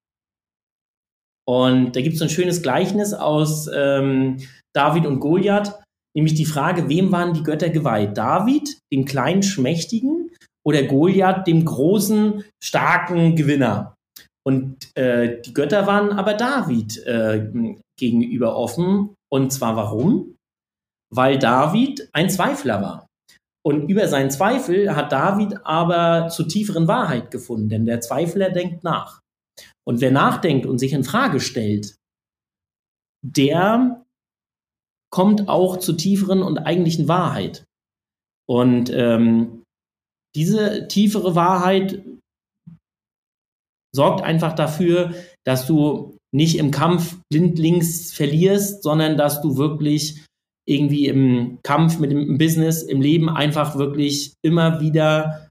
Und 1.46 1.94
da 1.94 2.00
gibt 2.00 2.16
es 2.16 2.22
ein 2.22 2.30
schönes 2.30 2.62
Gleichnis 2.62 3.12
aus 3.12 3.68
ähm, 3.72 4.38
David 4.74 5.06
und 5.06 5.20
Goliath 5.20 5.80
nämlich 6.14 6.34
die 6.34 6.44
Frage, 6.44 6.88
wem 6.88 7.12
waren 7.12 7.34
die 7.34 7.42
Götter 7.42 7.70
geweiht? 7.70 8.16
David, 8.16 8.78
dem 8.92 9.04
kleinen 9.04 9.42
Schmächtigen, 9.42 10.30
oder 10.66 10.82
Goliath, 10.84 11.46
dem 11.46 11.64
großen, 11.64 12.44
starken 12.62 13.36
Gewinner? 13.36 13.94
Und 14.46 14.76
äh, 14.96 15.40
die 15.42 15.54
Götter 15.54 15.86
waren 15.86 16.12
aber 16.12 16.34
David 16.34 16.98
äh, 17.06 17.50
gegenüber 17.98 18.56
offen. 18.56 19.14
Und 19.32 19.52
zwar 19.52 19.76
warum? 19.76 20.36
Weil 21.12 21.38
David 21.38 22.08
ein 22.12 22.30
Zweifler 22.30 22.82
war. 22.82 23.06
Und 23.66 23.88
über 23.88 24.08
seinen 24.08 24.30
Zweifel 24.30 24.94
hat 24.94 25.12
David 25.12 25.64
aber 25.64 26.28
zu 26.28 26.44
tieferen 26.44 26.86
Wahrheit 26.86 27.30
gefunden, 27.30 27.70
denn 27.70 27.86
der 27.86 28.02
Zweifler 28.02 28.50
denkt 28.50 28.84
nach. 28.84 29.20
Und 29.86 30.02
wer 30.02 30.10
nachdenkt 30.10 30.66
und 30.66 30.78
sich 30.78 30.92
in 30.92 31.04
Frage 31.04 31.40
stellt, 31.40 31.96
der 33.22 34.03
kommt 35.14 35.48
auch 35.48 35.76
zu 35.76 35.92
tieferen 35.92 36.42
und 36.42 36.58
eigentlichen 36.58 37.06
Wahrheit. 37.06 37.64
Und 38.48 38.90
ähm, 38.92 39.62
diese 40.34 40.88
tiefere 40.88 41.36
Wahrheit 41.36 42.02
sorgt 43.94 44.22
einfach 44.22 44.54
dafür, 44.54 45.14
dass 45.46 45.68
du 45.68 46.18
nicht 46.34 46.58
im 46.58 46.72
Kampf 46.72 47.20
blindlings 47.30 48.12
verlierst, 48.12 48.82
sondern 48.82 49.16
dass 49.16 49.40
du 49.40 49.56
wirklich 49.56 50.24
irgendwie 50.68 51.06
im 51.06 51.60
Kampf 51.62 52.00
mit 52.00 52.10
dem 52.10 52.36
Business, 52.36 52.82
im 52.82 53.00
Leben 53.00 53.30
einfach 53.30 53.76
wirklich 53.76 54.34
immer 54.42 54.80
wieder 54.80 55.48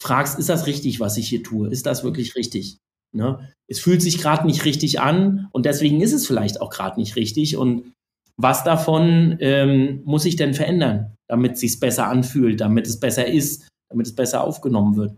fragst, 0.00 0.38
ist 0.38 0.50
das 0.50 0.68
richtig, 0.68 1.00
was 1.00 1.16
ich 1.16 1.28
hier 1.28 1.42
tue? 1.42 1.68
Ist 1.68 1.84
das 1.84 2.04
wirklich 2.04 2.36
richtig? 2.36 2.78
Ne? 3.12 3.52
Es 3.68 3.80
fühlt 3.80 4.02
sich 4.02 4.18
gerade 4.18 4.46
nicht 4.46 4.64
richtig 4.64 5.00
an 5.00 5.48
und 5.50 5.66
deswegen 5.66 6.00
ist 6.00 6.12
es 6.12 6.28
vielleicht 6.28 6.60
auch 6.60 6.70
gerade 6.70 7.00
nicht 7.00 7.16
richtig 7.16 7.56
und 7.56 7.92
was 8.42 8.64
davon 8.64 9.36
ähm, 9.40 10.02
muss 10.04 10.22
sich 10.22 10.36
denn 10.36 10.54
verändern, 10.54 11.14
damit 11.28 11.52
es 11.52 11.60
sich 11.60 11.80
besser 11.80 12.08
anfühlt, 12.08 12.60
damit 12.60 12.86
es 12.86 13.00
besser 13.00 13.26
ist, 13.26 13.68
damit 13.90 14.06
es 14.06 14.14
besser 14.14 14.44
aufgenommen 14.44 14.96
wird. 14.96 15.16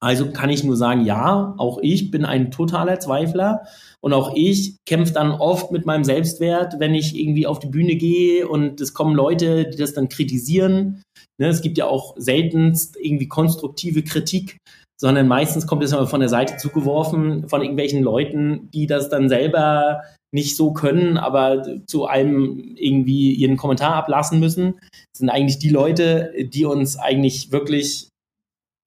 Also 0.00 0.30
kann 0.30 0.50
ich 0.50 0.62
nur 0.62 0.76
sagen, 0.76 1.04
ja, 1.04 1.54
auch 1.58 1.78
ich 1.82 2.12
bin 2.12 2.24
ein 2.24 2.52
totaler 2.52 3.00
Zweifler 3.00 3.66
und 4.00 4.12
auch 4.12 4.32
ich 4.36 4.76
kämpfe 4.86 5.12
dann 5.12 5.32
oft 5.32 5.72
mit 5.72 5.86
meinem 5.86 6.04
Selbstwert, 6.04 6.78
wenn 6.78 6.94
ich 6.94 7.18
irgendwie 7.18 7.48
auf 7.48 7.58
die 7.58 7.66
Bühne 7.66 7.96
gehe 7.96 8.46
und 8.46 8.80
es 8.80 8.94
kommen 8.94 9.16
Leute, 9.16 9.68
die 9.68 9.76
das 9.76 9.94
dann 9.94 10.08
kritisieren. 10.08 11.02
Ne, 11.40 11.48
es 11.48 11.62
gibt 11.62 11.78
ja 11.78 11.86
auch 11.86 12.14
seltenst 12.16 12.96
irgendwie 12.96 13.26
konstruktive 13.26 14.04
Kritik, 14.04 14.58
sondern 15.00 15.28
meistens 15.28 15.66
kommt 15.66 15.82
es 15.82 15.94
von 15.94 16.20
der 16.20 16.28
Seite 16.28 16.56
zugeworfen 16.56 17.48
von 17.48 17.62
irgendwelchen 17.62 18.02
Leuten, 18.02 18.68
die 18.72 18.86
das 18.86 19.08
dann 19.08 19.28
selber 19.28 20.02
nicht 20.32 20.56
so 20.56 20.72
können, 20.72 21.16
aber 21.16 21.86
zu 21.86 22.06
allem 22.06 22.74
irgendwie 22.76 23.32
ihren 23.32 23.56
Kommentar 23.56 23.94
ablassen 23.94 24.40
müssen, 24.40 24.74
das 24.90 25.20
sind 25.20 25.30
eigentlich 25.30 25.58
die 25.58 25.70
Leute, 25.70 26.32
die 26.38 26.64
uns 26.64 26.98
eigentlich 26.98 27.50
wirklich 27.50 28.08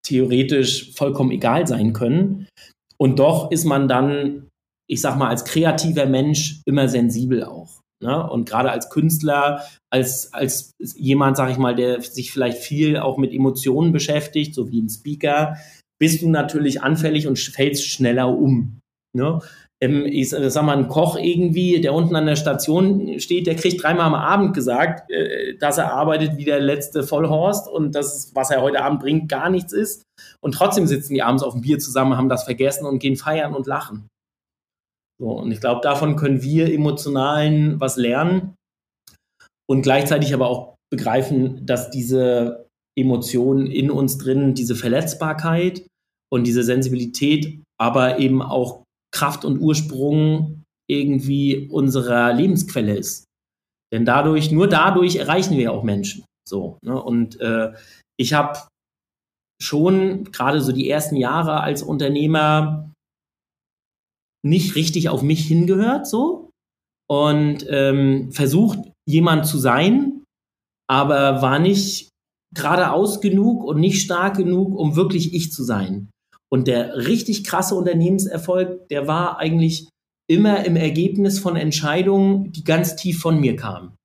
theoretisch 0.05 0.93
vollkommen 0.93 1.31
egal 1.31 1.65
sein 1.65 1.93
können. 1.93 2.47
Und 2.97 3.19
doch 3.19 3.49
ist 3.49 3.65
man 3.65 3.87
dann, 3.87 4.47
ich 4.87 5.01
sag 5.01 5.17
mal, 5.17 5.29
als 5.29 5.45
kreativer 5.45 6.05
Mensch 6.05 6.61
immer 6.65 6.87
sensibel 6.87 7.43
auch. 7.43 7.81
Ne? 8.03 8.29
Und 8.29 8.47
gerade 8.47 8.71
als 8.71 8.89
Künstler, 8.89 9.63
als, 9.91 10.33
als 10.33 10.73
jemand, 10.95 11.37
sag 11.37 11.51
ich 11.51 11.57
mal, 11.57 11.75
der 11.75 12.01
sich 12.01 12.31
vielleicht 12.31 12.57
viel 12.57 12.97
auch 12.97 13.17
mit 13.17 13.31
Emotionen 13.31 13.91
beschäftigt, 13.91 14.53
so 14.53 14.69
wie 14.69 14.81
ein 14.81 14.89
Speaker, 14.89 15.57
bist 16.01 16.23
du 16.23 16.29
natürlich 16.29 16.81
anfällig 16.81 17.27
und 17.27 17.37
fällst 17.37 17.85
schneller 17.85 18.27
um. 18.27 18.79
Ne? 19.15 19.39
Ähm, 19.79 20.05
ich 20.07 20.31
sag 20.31 20.63
mal, 20.63 20.75
ein 20.75 20.87
Koch 20.87 21.15
irgendwie, 21.15 21.79
der 21.79 21.93
unten 21.93 22.15
an 22.15 22.25
der 22.25 22.35
Station 22.35 23.19
steht, 23.19 23.45
der 23.45 23.55
kriegt 23.55 23.83
dreimal 23.83 24.07
am 24.07 24.15
Abend 24.15 24.55
gesagt, 24.55 25.11
äh, 25.11 25.55
dass 25.57 25.77
er 25.77 25.93
arbeitet 25.93 26.37
wie 26.37 26.45
der 26.45 26.59
letzte 26.59 27.03
Vollhorst 27.03 27.67
und 27.67 27.93
dass, 27.93 28.33
was 28.33 28.49
er 28.49 28.63
heute 28.63 28.83
Abend 28.83 28.99
bringt, 28.99 29.29
gar 29.29 29.51
nichts 29.51 29.73
ist. 29.73 30.03
Und 30.41 30.53
trotzdem 30.53 30.87
sitzen 30.87 31.13
die 31.13 31.21
abends 31.21 31.43
auf 31.43 31.53
dem 31.53 31.61
Bier 31.61 31.77
zusammen, 31.77 32.17
haben 32.17 32.29
das 32.29 32.45
vergessen 32.45 32.87
und 32.87 32.97
gehen 32.97 33.15
feiern 33.15 33.53
und 33.53 33.67
lachen. 33.67 34.07
So, 35.19 35.29
und 35.33 35.51
ich 35.51 35.59
glaube, 35.59 35.81
davon 35.83 36.15
können 36.15 36.41
wir 36.41 36.73
emotionalen 36.73 37.79
was 37.79 37.95
lernen 37.95 38.55
und 39.69 39.83
gleichzeitig 39.83 40.33
aber 40.33 40.47
auch 40.47 40.75
begreifen, 40.89 41.63
dass 41.63 41.91
diese 41.91 42.65
Emotionen 42.97 43.67
in 43.67 43.91
uns 43.91 44.17
drin, 44.17 44.55
diese 44.55 44.75
Verletzbarkeit 44.75 45.83
und 46.31 46.45
diese 46.45 46.63
Sensibilität, 46.63 47.61
aber 47.79 48.19
eben 48.19 48.41
auch 48.41 48.83
Kraft 49.13 49.45
und 49.45 49.59
Ursprung 49.59 50.63
irgendwie 50.89 51.67
unserer 51.69 52.33
Lebensquelle 52.33 52.95
ist. 52.95 53.25
Denn 53.93 54.05
dadurch, 54.05 54.51
nur 54.51 54.67
dadurch 54.67 55.17
erreichen 55.17 55.57
wir 55.57 55.73
auch 55.73 55.83
Menschen. 55.83 56.23
So. 56.47 56.77
Ne? 56.83 57.01
Und 57.01 57.39
äh, 57.41 57.73
ich 58.19 58.33
habe 58.33 58.67
schon 59.61 60.25
gerade 60.31 60.61
so 60.61 60.71
die 60.71 60.89
ersten 60.89 61.15
Jahre 61.15 61.61
als 61.61 61.83
Unternehmer 61.83 62.91
nicht 64.43 64.75
richtig 64.75 65.09
auf 65.09 65.21
mich 65.21 65.45
hingehört, 65.45 66.07
so 66.07 66.51
und 67.11 67.65
ähm, 67.67 68.31
versucht 68.31 68.79
jemand 69.05 69.45
zu 69.45 69.57
sein, 69.57 70.23
aber 70.89 71.41
war 71.41 71.59
nicht 71.59 72.07
geradeaus 72.55 73.19
genug 73.19 73.65
und 73.65 73.81
nicht 73.81 74.01
stark 74.01 74.37
genug, 74.37 74.73
um 74.77 74.95
wirklich 74.95 75.33
ich 75.33 75.51
zu 75.51 75.65
sein. 75.65 76.09
Und 76.51 76.67
der 76.67 76.95
richtig 77.07 77.43
krasse 77.43 77.75
Unternehmenserfolg, 77.75 78.89
der 78.89 79.07
war 79.07 79.39
eigentlich 79.39 79.89
immer 80.29 80.65
im 80.65 80.75
Ergebnis 80.75 81.39
von 81.39 81.55
Entscheidungen, 81.55 82.51
die 82.51 82.63
ganz 82.63 82.95
tief 82.95 83.21
von 83.21 83.39
mir 83.39 83.55
kamen. 83.55 83.95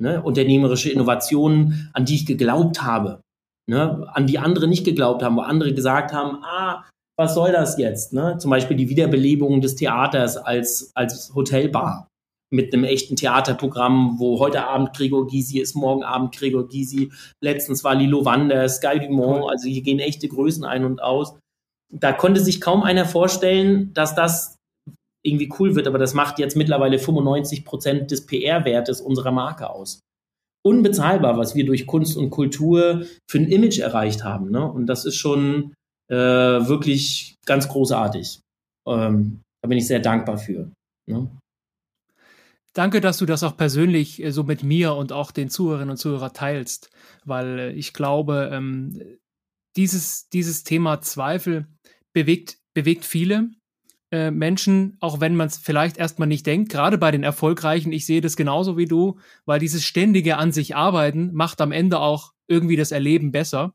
Ne? 0.00 0.22
Unternehmerische 0.22 0.90
Innovationen, 0.90 1.90
an 1.92 2.04
die 2.04 2.14
ich 2.14 2.26
geglaubt 2.26 2.82
habe, 2.82 3.20
ne? 3.68 4.06
an 4.12 4.26
die 4.26 4.38
andere 4.38 4.68
nicht 4.68 4.84
geglaubt 4.84 5.22
haben, 5.22 5.36
wo 5.36 5.42
andere 5.42 5.74
gesagt 5.74 6.12
haben, 6.12 6.42
ah, 6.42 6.84
was 7.18 7.34
soll 7.34 7.52
das 7.52 7.78
jetzt? 7.78 8.12
Ne? 8.12 8.38
Zum 8.38 8.50
Beispiel 8.50 8.76
die 8.76 8.88
Wiederbelebung 8.88 9.60
des 9.60 9.76
Theaters 9.76 10.36
als, 10.36 10.90
als 10.94 11.34
Hotelbar 11.34 12.08
mit 12.50 12.72
einem 12.74 12.84
echten 12.84 13.16
Theaterprogramm, 13.16 14.18
wo 14.18 14.38
heute 14.38 14.66
Abend 14.66 14.94
Gregor 14.94 15.26
Gysi 15.26 15.58
ist, 15.58 15.74
morgen 15.74 16.04
Abend 16.04 16.36
Gregor 16.36 16.68
Gysi, 16.68 17.10
letztens 17.42 17.82
war 17.82 17.94
Lilo 17.94 18.24
Wanders, 18.24 18.80
Guy 18.80 19.00
Dumont, 19.00 19.50
also 19.50 19.68
hier 19.68 19.82
gehen 19.82 19.98
echte 19.98 20.28
Größen 20.28 20.64
ein 20.64 20.84
und 20.84 21.02
aus. 21.02 21.34
Da 21.92 22.12
konnte 22.12 22.40
sich 22.40 22.60
kaum 22.60 22.82
einer 22.82 23.04
vorstellen, 23.04 23.92
dass 23.94 24.14
das 24.14 24.56
irgendwie 25.24 25.52
cool 25.58 25.76
wird, 25.76 25.86
aber 25.86 25.98
das 25.98 26.14
macht 26.14 26.38
jetzt 26.38 26.56
mittlerweile 26.56 26.98
95 26.98 27.64
Prozent 27.64 28.10
des 28.10 28.26
PR-Wertes 28.26 29.00
unserer 29.00 29.30
Marke 29.30 29.70
aus. 29.70 30.00
Unbezahlbar, 30.64 31.36
was 31.36 31.54
wir 31.54 31.64
durch 31.64 31.86
Kunst 31.86 32.16
und 32.16 32.30
Kultur 32.30 33.04
für 33.30 33.38
ein 33.38 33.48
Image 33.48 33.78
erreicht 33.78 34.24
haben. 34.24 34.50
Ne? 34.50 34.64
Und 34.64 34.86
das 34.86 35.04
ist 35.04 35.16
schon, 35.16 35.74
äh, 36.12 36.16
wirklich 36.16 37.36
ganz 37.46 37.68
großartig. 37.68 38.40
Ähm, 38.86 39.40
da 39.62 39.68
bin 39.68 39.78
ich 39.78 39.86
sehr 39.86 40.00
dankbar 40.00 40.38
für. 40.38 40.70
Ne? 41.08 41.30
Danke, 42.74 43.00
dass 43.00 43.18
du 43.18 43.26
das 43.26 43.42
auch 43.42 43.56
persönlich 43.56 44.22
äh, 44.22 44.30
so 44.30 44.44
mit 44.44 44.62
mir 44.62 44.94
und 44.94 45.12
auch 45.12 45.30
den 45.30 45.50
Zuhörerinnen 45.50 45.90
und 45.90 45.96
Zuhörern 45.96 46.32
teilst, 46.32 46.90
weil 47.24 47.58
äh, 47.58 47.72
ich 47.72 47.92
glaube, 47.92 48.50
ähm, 48.52 49.00
dieses, 49.76 50.28
dieses 50.28 50.64
Thema 50.64 51.00
Zweifel 51.00 51.66
bewegt, 52.12 52.58
bewegt 52.74 53.04
viele 53.04 53.50
äh, 54.10 54.30
Menschen, 54.30 54.96
auch 55.00 55.20
wenn 55.20 55.34
man 55.34 55.48
es 55.48 55.56
vielleicht 55.56 55.96
erstmal 55.96 56.28
nicht 56.28 56.46
denkt, 56.46 56.70
gerade 56.70 56.98
bei 56.98 57.10
den 57.10 57.22
Erfolgreichen, 57.22 57.92
ich 57.92 58.06
sehe 58.06 58.20
das 58.20 58.36
genauso 58.36 58.76
wie 58.76 58.86
du, 58.86 59.18
weil 59.46 59.58
dieses 59.58 59.84
ständige 59.84 60.36
an 60.36 60.52
sich 60.52 60.76
arbeiten 60.76 61.30
macht 61.32 61.60
am 61.60 61.72
Ende 61.72 61.98
auch 61.98 62.32
irgendwie 62.46 62.76
das 62.76 62.92
Erleben 62.92 63.32
besser. 63.32 63.74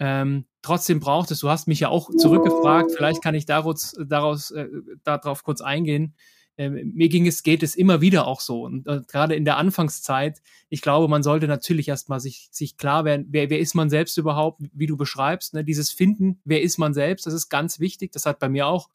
Ähm, 0.00 0.46
trotzdem 0.62 0.98
braucht 0.98 1.30
es, 1.30 1.38
du 1.38 1.48
hast 1.48 1.68
mich 1.68 1.78
ja 1.78 1.88
auch 1.88 2.10
zurückgefragt, 2.10 2.90
vielleicht 2.96 3.22
kann 3.22 3.36
ich 3.36 3.46
daraus, 3.46 3.94
daraus 4.04 4.50
äh, 4.50 4.68
darauf 5.04 5.44
kurz 5.44 5.60
eingehen. 5.60 6.14
Äh, 6.62 6.70
mir 6.70 7.08
ging 7.08 7.26
es, 7.26 7.42
geht 7.42 7.62
es 7.62 7.74
immer 7.74 8.00
wieder 8.00 8.26
auch 8.26 8.40
so. 8.40 8.62
Und 8.62 8.86
äh, 8.86 9.00
gerade 9.08 9.34
in 9.34 9.44
der 9.44 9.56
Anfangszeit, 9.56 10.40
ich 10.68 10.80
glaube, 10.80 11.08
man 11.08 11.22
sollte 11.22 11.48
natürlich 11.48 11.88
erstmal 11.88 12.20
sich, 12.20 12.48
sich 12.52 12.76
klar 12.76 13.04
werden, 13.04 13.26
wer, 13.30 13.50
wer 13.50 13.58
ist 13.58 13.74
man 13.74 13.90
selbst 13.90 14.16
überhaupt, 14.18 14.62
wie 14.72 14.86
du 14.86 14.96
beschreibst, 14.96 15.54
ne? 15.54 15.64
dieses 15.64 15.90
Finden, 15.90 16.40
wer 16.44 16.62
ist 16.62 16.78
man 16.78 16.94
selbst, 16.94 17.26
das 17.26 17.34
ist 17.34 17.48
ganz 17.48 17.80
wichtig. 17.80 18.12
Das 18.12 18.26
hat 18.26 18.38
bei 18.38 18.48
mir 18.48 18.66
auch 18.66 18.88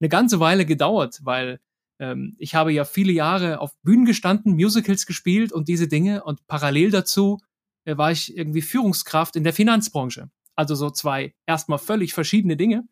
eine 0.00 0.08
ganze 0.08 0.40
Weile 0.40 0.64
gedauert, 0.64 1.20
weil 1.24 1.60
ähm, 1.98 2.36
ich 2.38 2.54
habe 2.54 2.72
ja 2.72 2.84
viele 2.84 3.12
Jahre 3.12 3.60
auf 3.60 3.76
Bühnen 3.82 4.04
gestanden, 4.04 4.54
Musicals 4.54 5.04
gespielt 5.04 5.52
und 5.52 5.68
diese 5.68 5.88
Dinge 5.88 6.22
und 6.24 6.46
parallel 6.46 6.90
dazu 6.90 7.38
äh, 7.84 7.96
war 7.96 8.12
ich 8.12 8.36
irgendwie 8.36 8.62
Führungskraft 8.62 9.36
in 9.36 9.44
der 9.44 9.52
Finanzbranche. 9.52 10.30
Also 10.54 10.74
so 10.74 10.90
zwei 10.90 11.34
erstmal 11.46 11.78
völlig 11.78 12.14
verschiedene 12.14 12.56
Dinge. 12.56 12.84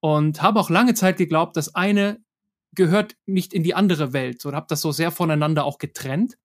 Und 0.00 0.42
habe 0.42 0.60
auch 0.60 0.70
lange 0.70 0.94
Zeit 0.94 1.16
geglaubt, 1.16 1.56
das 1.56 1.74
eine 1.74 2.20
gehört 2.74 3.16
nicht 3.26 3.52
in 3.52 3.62
die 3.62 3.74
andere 3.74 4.12
Welt 4.12 4.44
und 4.44 4.54
habe 4.54 4.66
das 4.68 4.80
so 4.80 4.92
sehr 4.92 5.10
voneinander 5.10 5.64
auch 5.64 5.78
getrennt. 5.78 6.36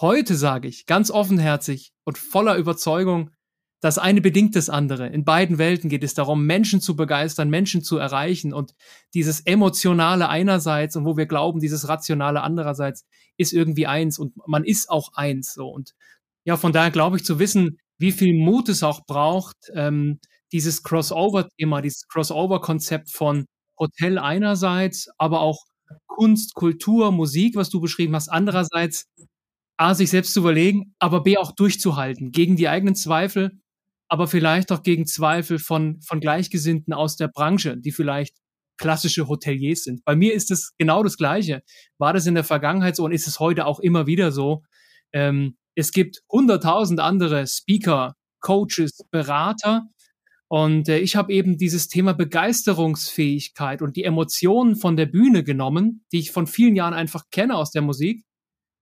Heute 0.00 0.34
sage 0.34 0.68
ich 0.68 0.86
ganz 0.86 1.10
offenherzig 1.10 1.92
und 2.04 2.18
voller 2.18 2.56
Überzeugung, 2.56 3.30
das 3.80 3.98
eine 3.98 4.22
bedingt 4.22 4.56
das 4.56 4.70
andere. 4.70 5.08
In 5.08 5.24
beiden 5.24 5.58
Welten 5.58 5.90
geht 5.90 6.02
es 6.02 6.14
darum, 6.14 6.46
Menschen 6.46 6.80
zu 6.80 6.96
begeistern, 6.96 7.50
Menschen 7.50 7.82
zu 7.82 7.98
erreichen 7.98 8.54
und 8.54 8.74
dieses 9.12 9.40
emotionale 9.40 10.28
einerseits 10.30 10.96
und 10.96 11.04
wo 11.04 11.18
wir 11.18 11.26
glauben, 11.26 11.60
dieses 11.60 11.86
rationale 11.86 12.40
andererseits 12.40 13.06
ist 13.36 13.52
irgendwie 13.52 13.86
eins 13.86 14.18
und 14.18 14.34
man 14.46 14.64
ist 14.64 14.88
auch 14.88 15.12
eins 15.14 15.52
so 15.52 15.68
und 15.68 15.94
ja, 16.44 16.56
von 16.56 16.72
daher 16.72 16.90
glaube 16.90 17.16
ich 17.16 17.24
zu 17.24 17.38
wissen, 17.38 17.78
wie 17.98 18.12
viel 18.12 18.34
Mut 18.34 18.68
es 18.68 18.82
auch 18.82 19.06
braucht, 19.06 19.56
ähm, 19.74 20.18
dieses 20.52 20.82
Crossover-Thema, 20.82 21.82
dieses 21.82 22.06
Crossover-Konzept 22.08 23.10
von 23.10 23.46
Hotel 23.78 24.18
einerseits, 24.18 25.08
aber 25.18 25.40
auch 25.40 25.64
Kunst, 26.06 26.54
Kultur, 26.54 27.12
Musik, 27.12 27.56
was 27.56 27.70
du 27.70 27.80
beschrieben 27.80 28.14
hast, 28.14 28.28
andererseits 28.28 29.06
A, 29.76 29.94
sich 29.94 30.10
selbst 30.10 30.32
zu 30.34 30.40
überlegen, 30.40 30.94
aber 30.98 31.22
B, 31.22 31.36
auch 31.36 31.52
durchzuhalten, 31.52 32.30
gegen 32.30 32.56
die 32.56 32.68
eigenen 32.68 32.94
Zweifel, 32.94 33.58
aber 34.08 34.28
vielleicht 34.28 34.70
auch 34.70 34.82
gegen 34.82 35.06
Zweifel 35.06 35.58
von, 35.58 36.00
von 36.02 36.20
Gleichgesinnten 36.20 36.92
aus 36.94 37.16
der 37.16 37.28
Branche, 37.28 37.76
die 37.76 37.90
vielleicht 37.90 38.36
klassische 38.76 39.28
Hoteliers 39.28 39.84
sind. 39.84 40.04
Bei 40.04 40.16
mir 40.16 40.34
ist 40.34 40.50
es 40.50 40.72
genau 40.78 41.02
das 41.02 41.16
Gleiche. 41.16 41.62
War 41.98 42.12
das 42.12 42.26
in 42.26 42.34
der 42.34 42.44
Vergangenheit 42.44 42.96
so 42.96 43.04
und 43.04 43.12
ist 43.12 43.26
es 43.26 43.40
heute 43.40 43.66
auch 43.66 43.80
immer 43.80 44.06
wieder 44.06 44.32
so. 44.32 44.62
Ähm, 45.12 45.56
es 45.74 45.92
gibt 45.92 46.22
hunderttausend 46.30 47.00
andere 47.00 47.46
Speaker, 47.46 48.14
Coaches, 48.40 49.04
Berater. 49.10 49.88
Und 50.48 50.88
äh, 50.88 50.98
ich 50.98 51.16
habe 51.16 51.32
eben 51.32 51.56
dieses 51.56 51.88
Thema 51.88 52.12
Begeisterungsfähigkeit 52.12 53.82
und 53.82 53.96
die 53.96 54.04
Emotionen 54.04 54.76
von 54.76 54.96
der 54.96 55.06
Bühne 55.06 55.42
genommen, 55.42 56.04
die 56.12 56.18
ich 56.18 56.32
von 56.32 56.46
vielen 56.46 56.76
Jahren 56.76 56.94
einfach 56.94 57.24
kenne 57.30 57.56
aus 57.56 57.70
der 57.70 57.82
Musik 57.82 58.24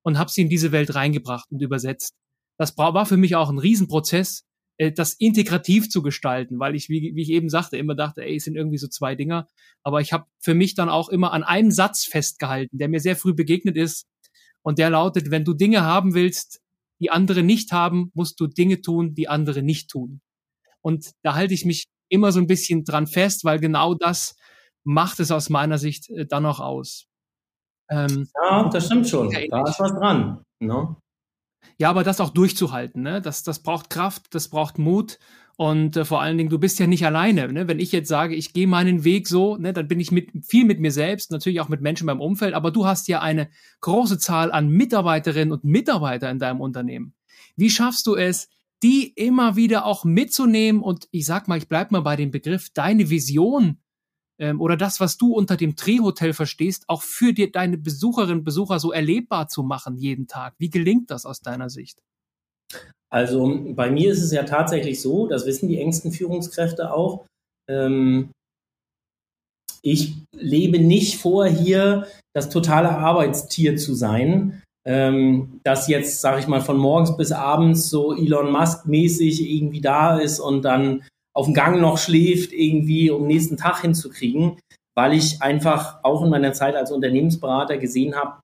und 0.02 0.19
habe 0.19 0.31
sie 0.31 0.42
in 0.42 0.49
diese 0.49 0.73
Welt 0.73 0.95
reingebracht 0.95 1.50
und 1.50 1.62
übersetzt. 1.62 2.14
Das 2.59 2.76
war 2.76 3.07
für 3.07 3.16
mich 3.16 3.37
auch 3.37 3.49
ein 3.49 3.59
Riesenprozess, 3.59 4.45
äh, 4.76 4.92
das 4.92 5.14
integrativ 5.14 5.88
zu 5.88 6.02
gestalten, 6.02 6.59
weil 6.59 6.75
ich, 6.75 6.88
wie, 6.88 7.12
wie 7.14 7.23
ich 7.23 7.31
eben 7.31 7.49
sagte, 7.49 7.76
immer 7.76 7.95
dachte, 7.95 8.23
ey, 8.23 8.37
es 8.37 8.45
sind 8.45 8.57
irgendwie 8.57 8.78
so 8.78 8.88
zwei 8.88 9.14
Dinger. 9.14 9.49
Aber 9.83 10.00
ich 10.00 10.12
habe 10.12 10.26
für 10.38 10.54
mich 10.54 10.75
dann 10.75 10.88
auch 10.88 11.09
immer 11.09 11.33
an 11.33 11.45
einem 11.45 11.71
Satz 11.71 12.04
festgehalten, 12.04 12.78
der 12.78 12.88
mir 12.88 13.00
sehr 13.00 13.16
früh 13.16 13.35
begegnet 13.35 13.76
ist. 13.76 14.07
Und 14.62 14.78
der 14.78 14.90
lautet, 14.90 15.31
wenn 15.31 15.45
du 15.45 15.54
Dinge 15.54 15.83
haben 15.83 16.14
willst, 16.14 16.61
die 17.00 17.11
andere 17.11 17.42
nicht 17.42 17.73
haben, 17.73 18.11
musst 18.14 18.38
du 18.38 18.47
Dinge 18.47 18.81
tun, 18.81 19.14
die 19.14 19.28
andere 19.28 19.62
nicht 19.62 19.90
tun. 19.90 20.21
Und 20.83 21.12
da 21.23 21.35
halte 21.35 21.55
ich 21.55 21.65
mich 21.65 21.87
immer 22.09 22.33
so 22.33 22.41
ein 22.41 22.47
bisschen 22.47 22.85
dran 22.85 23.07
fest, 23.07 23.45
weil 23.45 23.59
genau 23.59 23.95
das 23.95 24.37
macht 24.85 25.21
es 25.21 25.31
aus 25.31 25.49
meiner 25.49 25.79
Sicht 25.79 26.11
äh, 26.11 26.27
dann 26.27 26.43
noch 26.43 26.61
aus. 26.61 27.07
Ähm, 27.89 28.29
ja, 28.43 28.69
das 28.69 28.87
stimmt 28.87 29.09
schon. 29.09 29.31
Da 29.31 29.62
ist 29.62 29.81
was 29.81 29.95
dran. 29.95 30.43
No? 30.61 30.83
Ne? 30.83 30.97
Ja, 31.79 31.91
aber 31.91 32.05
das 32.05 32.21
auch 32.21 32.31
durchzuhalten, 32.31 33.03
ne? 33.03 33.21
das, 33.21 33.43
das 33.45 33.62
braucht 33.62 33.89
Kraft, 33.91 34.35
das 34.35 34.49
braucht 34.49 34.79
Mut 34.79 35.19
und 35.57 35.97
äh, 35.97 36.05
vor 36.05 36.21
allen 36.21 36.39
Dingen, 36.39 36.51
du 36.51 36.59
bist 36.59 36.79
ja 36.79 36.87
nicht 36.87 37.05
alleine. 37.07 37.53
Ne? 37.53 37.69
Wenn 37.69 37.79
ich 37.79 37.93
jetzt 37.93 38.09
sage, 38.09 38.35
ich 38.35 38.53
gehe 38.53 38.67
meinen 38.67 39.05
Weg 39.05 39.29
so, 39.29 39.57
ne, 39.57 39.73
dann 39.73 39.89
bin 39.89 40.01
ich 40.01 40.11
mit, 40.11 40.31
viel 40.45 40.65
mit 40.65 40.81
mir 40.81 40.91
selbst, 40.91 41.31
natürlich 41.31 41.61
auch 41.61 41.69
mit 41.69 41.81
Menschen 41.81 42.07
beim 42.07 42.21
Umfeld, 42.21 42.55
aber 42.55 42.71
du 42.71 42.87
hast 42.87 43.09
ja 43.09 43.21
eine 43.21 43.49
große 43.81 44.19
Zahl 44.19 44.51
an 44.51 44.69
Mitarbeiterinnen 44.69 45.53
und 45.53 45.65
Mitarbeitern 45.65 46.33
in 46.33 46.39
deinem 46.39 46.61
Unternehmen. 46.61 47.15
Wie 47.57 47.71
schaffst 47.71 48.07
du 48.07 48.17
es, 48.17 48.49
die 48.83 49.12
immer 49.15 49.57
wieder 49.57 49.87
auch 49.87 50.05
mitzunehmen 50.05 50.83
und 50.83 51.09
ich 51.11 51.27
sag 51.27 51.49
mal, 51.49 51.59
ich 51.59 51.69
bleib 51.69 51.91
mal 51.91 52.01
bei 52.01 52.17
dem 52.17 52.31
Begriff, 52.31 52.71
deine 52.71 53.11
Vision 53.11 53.79
ähm, 54.39 54.61
oder 54.61 54.77
das, 54.77 54.99
was 55.01 55.17
du 55.17 55.35
unter 55.35 55.57
dem 55.57 55.77
Drehhotel 55.77 56.33
verstehst, 56.33 56.85
auch 56.89 57.03
für 57.03 57.33
dir 57.33 57.53
deine 57.53 57.79
Besucherinnen 57.79 58.39
und 58.39 58.45
Besucher 58.45 58.79
so 58.81 58.93
erlebbar 58.93 59.49
zu 59.49 59.62
machen 59.62 59.97
jeden 59.97 60.27
Tag? 60.27 60.55
Wie 60.59 60.71
gelingt 60.71 61.11
das 61.11 61.27
aus 61.27 61.41
deiner 61.41 61.71
Sicht? 61.71 62.03
Also 63.11 63.61
bei 63.75 63.91
mir 63.91 64.11
ist 64.11 64.23
es 64.23 64.33
ja 64.33 64.45
tatsächlich 64.45 65.01
so, 65.01 65.27
das 65.27 65.47
wissen 65.47 65.69
die 65.69 65.79
engsten 65.79 66.12
Führungskräfte 66.12 66.93
auch. 66.93 67.27
Ähm, 67.69 68.31
ich 69.83 70.15
lebe 70.35 70.79
nicht 70.79 71.21
vor, 71.21 71.47
hier 71.47 72.07
das 72.35 72.49
totale 72.49 72.91
Arbeitstier 72.91 73.77
zu 73.77 73.95
sein, 73.95 74.62
ähm, 74.85 75.61
das 75.65 75.89
jetzt, 75.89 76.21
sage 76.21 76.41
ich 76.41 76.49
mal, 76.49 76.61
von 76.61 76.77
morgens 76.77 77.17
bis 77.17 77.33
abends 77.33 77.89
so 77.89 78.15
Elon 78.15 78.51
Musk-mäßig 78.51 79.49
irgendwie 79.49 79.81
da 79.81 80.19
ist 80.19 80.41
und 80.41 80.62
dann 80.62 81.05
auf 81.35 81.47
dem 81.47 81.55
Gang 81.55 81.81
noch 81.81 81.99
schläft, 81.99 82.53
irgendwie 82.53 83.11
um 83.11 83.27
nächsten 83.27 83.57
Tag 83.57 83.81
hinzukriegen, 83.81 84.59
weil 84.95 85.15
ich 85.15 85.41
einfach 85.41 86.03
auch 86.03 86.23
in 86.23 86.31
meiner 86.31 86.53
Zeit 86.53 86.75
als 86.75 86.93
Unternehmensberater 86.93 87.79
gesehen 87.79 88.15
habe, 88.15 88.41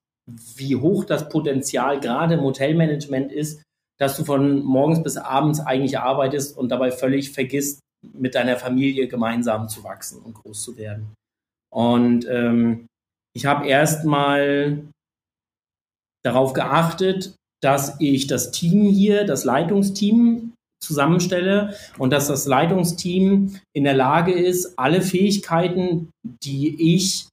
wie 0.55 0.75
hoch 0.75 1.05
das 1.05 1.29
Potenzial 1.29 1.99
gerade 1.99 2.35
im 2.35 2.41
Hotelmanagement 2.41 3.31
ist, 3.31 3.61
dass 3.99 4.15
du 4.15 4.23
von 4.23 4.63
morgens 4.63 5.03
bis 5.03 5.17
abends 5.17 5.59
eigentlich 5.59 5.99
arbeitest 5.99 6.57
und 6.57 6.69
dabei 6.69 6.91
völlig 6.91 7.31
vergisst, 7.31 7.79
mit 8.13 8.35
deiner 8.35 8.55
Familie 8.55 9.07
gemeinsam 9.07 9.67
zu 9.67 9.83
wachsen 9.83 10.21
und 10.21 10.33
groß 10.33 10.63
zu 10.63 10.77
werden. 10.77 11.13
Und 11.69 12.25
ähm, 12.29 12.87
ich 13.35 13.45
habe 13.45 13.67
erstmal 13.67 14.89
darauf 16.25 16.53
geachtet, 16.53 17.35
dass 17.61 17.99
ich 17.99 18.27
das 18.27 18.51
Team 18.51 18.85
hier, 18.87 19.25
das 19.25 19.43
Leitungsteam 19.43 20.53
zusammenstelle 20.81 21.75
und 21.97 22.11
dass 22.11 22.27
das 22.27 22.45
Leitungsteam 22.45 23.59
in 23.75 23.83
der 23.83 23.95
Lage 23.95 24.31
ist, 24.31 24.79
alle 24.79 25.01
Fähigkeiten, 25.01 26.09
die 26.43 26.95
ich 26.95 27.27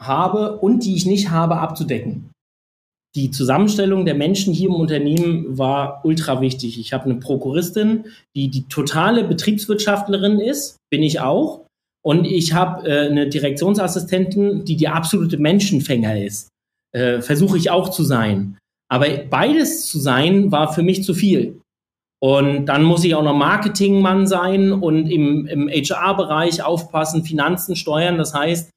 habe 0.00 0.58
und 0.58 0.84
die 0.84 0.94
ich 0.94 1.06
nicht 1.06 1.30
habe, 1.30 1.56
abzudecken 1.56 2.30
die 3.16 3.30
Zusammenstellung 3.30 4.04
der 4.04 4.14
Menschen 4.14 4.54
hier 4.54 4.68
im 4.68 4.76
Unternehmen 4.76 5.58
war 5.58 6.04
ultra 6.04 6.40
wichtig. 6.40 6.78
Ich 6.78 6.92
habe 6.92 7.06
eine 7.06 7.16
Prokuristin, 7.16 8.04
die 8.36 8.48
die 8.48 8.68
totale 8.68 9.24
Betriebswirtschaftlerin 9.24 10.38
ist, 10.38 10.76
bin 10.90 11.02
ich 11.02 11.20
auch. 11.20 11.66
Und 12.02 12.24
ich 12.24 12.54
habe 12.54 12.88
äh, 12.88 13.08
eine 13.08 13.28
Direktionsassistentin, 13.28 14.64
die 14.64 14.76
die 14.76 14.88
absolute 14.88 15.38
Menschenfänger 15.38 16.22
ist. 16.22 16.48
Äh, 16.92 17.20
Versuche 17.20 17.56
ich 17.56 17.70
auch 17.70 17.90
zu 17.90 18.02
sein. 18.04 18.58
Aber 18.90 19.06
beides 19.08 19.86
zu 19.86 19.98
sein, 19.98 20.50
war 20.50 20.72
für 20.72 20.82
mich 20.82 21.04
zu 21.04 21.14
viel. 21.14 21.60
Und 22.22 22.66
dann 22.66 22.82
muss 22.82 23.04
ich 23.04 23.14
auch 23.14 23.22
noch 23.22 23.34
Marketingmann 23.34 24.26
sein 24.26 24.72
und 24.72 25.06
im, 25.06 25.46
im 25.46 25.68
HR-Bereich 25.68 26.62
aufpassen, 26.62 27.24
Finanzen 27.24 27.76
steuern. 27.76 28.18
Das 28.18 28.34
heißt, 28.34 28.70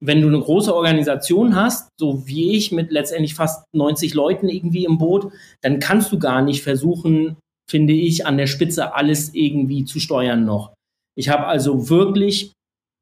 wenn 0.00 0.20
du 0.20 0.28
eine 0.28 0.40
große 0.40 0.74
Organisation 0.74 1.54
hast, 1.54 1.90
so 1.98 2.26
wie 2.26 2.56
ich 2.56 2.72
mit 2.72 2.90
letztendlich 2.90 3.34
fast 3.34 3.64
90 3.74 4.14
Leuten 4.14 4.48
irgendwie 4.48 4.84
im 4.84 4.98
Boot, 4.98 5.32
dann 5.62 5.78
kannst 5.78 6.12
du 6.12 6.18
gar 6.18 6.42
nicht 6.42 6.62
versuchen, 6.62 7.36
finde 7.70 7.92
ich, 7.92 8.26
an 8.26 8.36
der 8.36 8.46
Spitze 8.46 8.94
alles 8.94 9.34
irgendwie 9.34 9.84
zu 9.84 10.00
steuern 10.00 10.44
noch. 10.44 10.72
Ich 11.16 11.28
habe 11.28 11.46
also 11.46 11.88
wirklich 11.90 12.52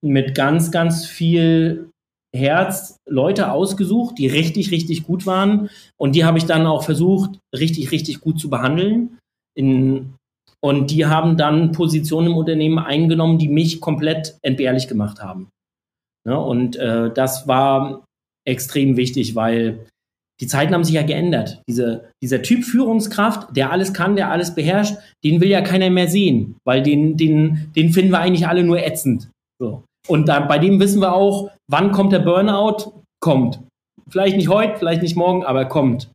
mit 0.05 0.35
ganz, 0.35 0.71
ganz 0.71 1.07
viel 1.07 1.91
Herz 2.37 2.99
Leute 3.09 3.51
ausgesucht, 3.51 4.19
die 4.19 4.29
richtig, 4.29 4.71
richtig 4.71 5.05
gut 5.05 5.27
waren. 5.27 5.71
Und 5.97 6.15
die 6.15 6.25
habe 6.25 6.39
ich 6.39 6.45
dann 6.45 6.67
auch 6.67 6.85
versucht, 6.85 7.39
richtig, 7.55 7.91
richtig 7.91 8.21
gut 8.21 8.39
zu 8.39 8.51
behandeln. 8.51 9.19
In, 9.57 10.15
und 10.61 10.91
die 10.91 11.07
haben 11.07 11.37
dann 11.37 11.73
Positionen 11.73 12.29
im 12.29 12.37
Unternehmen 12.37 12.79
eingenommen, 12.79 13.39
die 13.39 13.49
mich 13.49 13.81
komplett 13.81 14.37
entbehrlich 14.43 14.89
gemacht 14.89 15.23
haben. 15.23 15.49
Ne? 16.27 16.39
Und 16.39 16.77
äh, 16.77 17.13
das 17.13 17.49
war 17.49 18.05
extrem 18.47 18.97
wichtig, 18.97 19.35
weil 19.35 19.87
die 20.41 20.47
Zeiten 20.47 20.75
haben 20.75 20.85
sich 20.85 20.95
ja 20.95 21.03
geändert. 21.03 21.63
Diese, 21.69 22.11
dieser 22.23 22.43
Typ 22.43 22.65
Führungskraft, 22.65 23.57
der 23.57 23.71
alles 23.71 23.95
kann, 23.95 24.17
der 24.17 24.31
alles 24.31 24.55
beherrscht, 24.55 24.97
den 25.25 25.41
will 25.41 25.49
ja 25.49 25.63
keiner 25.63 25.89
mehr 25.89 26.09
sehen, 26.09 26.57
weil 26.65 26.83
den, 26.83 27.17
den, 27.17 27.73
den 27.75 27.93
finden 27.93 28.13
wir 28.13 28.21
eigentlich 28.21 28.47
alle 28.47 28.63
nur 28.63 28.85
ätzend. 28.85 29.31
So. 29.59 29.85
Und 30.07 30.29
da, 30.29 30.41
bei 30.41 30.59
dem 30.59 30.79
wissen 30.79 31.01
wir 31.01 31.15
auch, 31.15 31.51
wann 31.71 31.93
kommt 31.93 32.13
der 32.13 32.21
Burnout? 32.21 32.93
Kommt. 33.21 33.61
Vielleicht 34.09 34.37
nicht 34.37 34.49
heute, 34.49 34.79
vielleicht 34.79 35.03
nicht 35.03 35.17
morgen, 35.17 35.45
aber 35.45 35.65
kommt. 35.65 36.11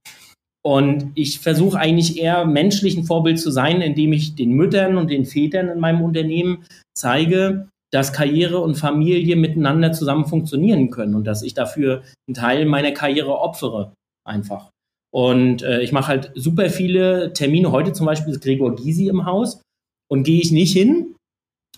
Und 0.64 1.12
ich 1.16 1.40
versuche 1.40 1.80
eigentlich 1.80 2.20
eher 2.20 2.46
menschlich 2.46 2.96
ein 2.96 3.04
Vorbild 3.04 3.40
zu 3.40 3.52
sein, 3.52 3.82
indem 3.82 4.14
ich 4.14 4.36
den 4.36 4.52
Müttern 4.52 4.98
und 4.98 5.10
den 5.10 5.26
Vätern 5.26 5.70
in 5.70 5.80
meinem 5.80 6.02
Unternehmen 6.02 6.66
zeige, 6.96 7.68
dass 7.92 8.14
Karriere 8.14 8.60
und 8.60 8.76
Familie 8.76 9.36
miteinander 9.36 9.92
zusammen 9.92 10.26
funktionieren 10.26 10.92
können 10.92 11.16
und 11.16 11.26
dass 11.26 11.42
ich 11.42 11.54
dafür 11.54 12.04
einen 12.28 12.36
Teil 12.36 12.66
meiner 12.66 12.92
Karriere 12.92 13.40
opfere, 13.40 13.94
einfach. 14.26 14.70
Und 15.14 15.64
äh, 15.64 15.82
ich 15.82 15.92
mache 15.92 16.08
halt 16.08 16.32
super 16.36 16.70
viele 16.70 17.34
Termine. 17.34 17.72
Heute 17.72 17.92
zum 17.92 18.06
Beispiel 18.06 18.32
ist 18.32 18.42
Gregor 18.42 18.76
Gysi 18.76 19.08
im 19.08 19.26
Haus 19.26 19.62
und 20.10 20.24
gehe 20.24 20.40
ich 20.40 20.52
nicht 20.52 20.72
hin, 20.72 21.16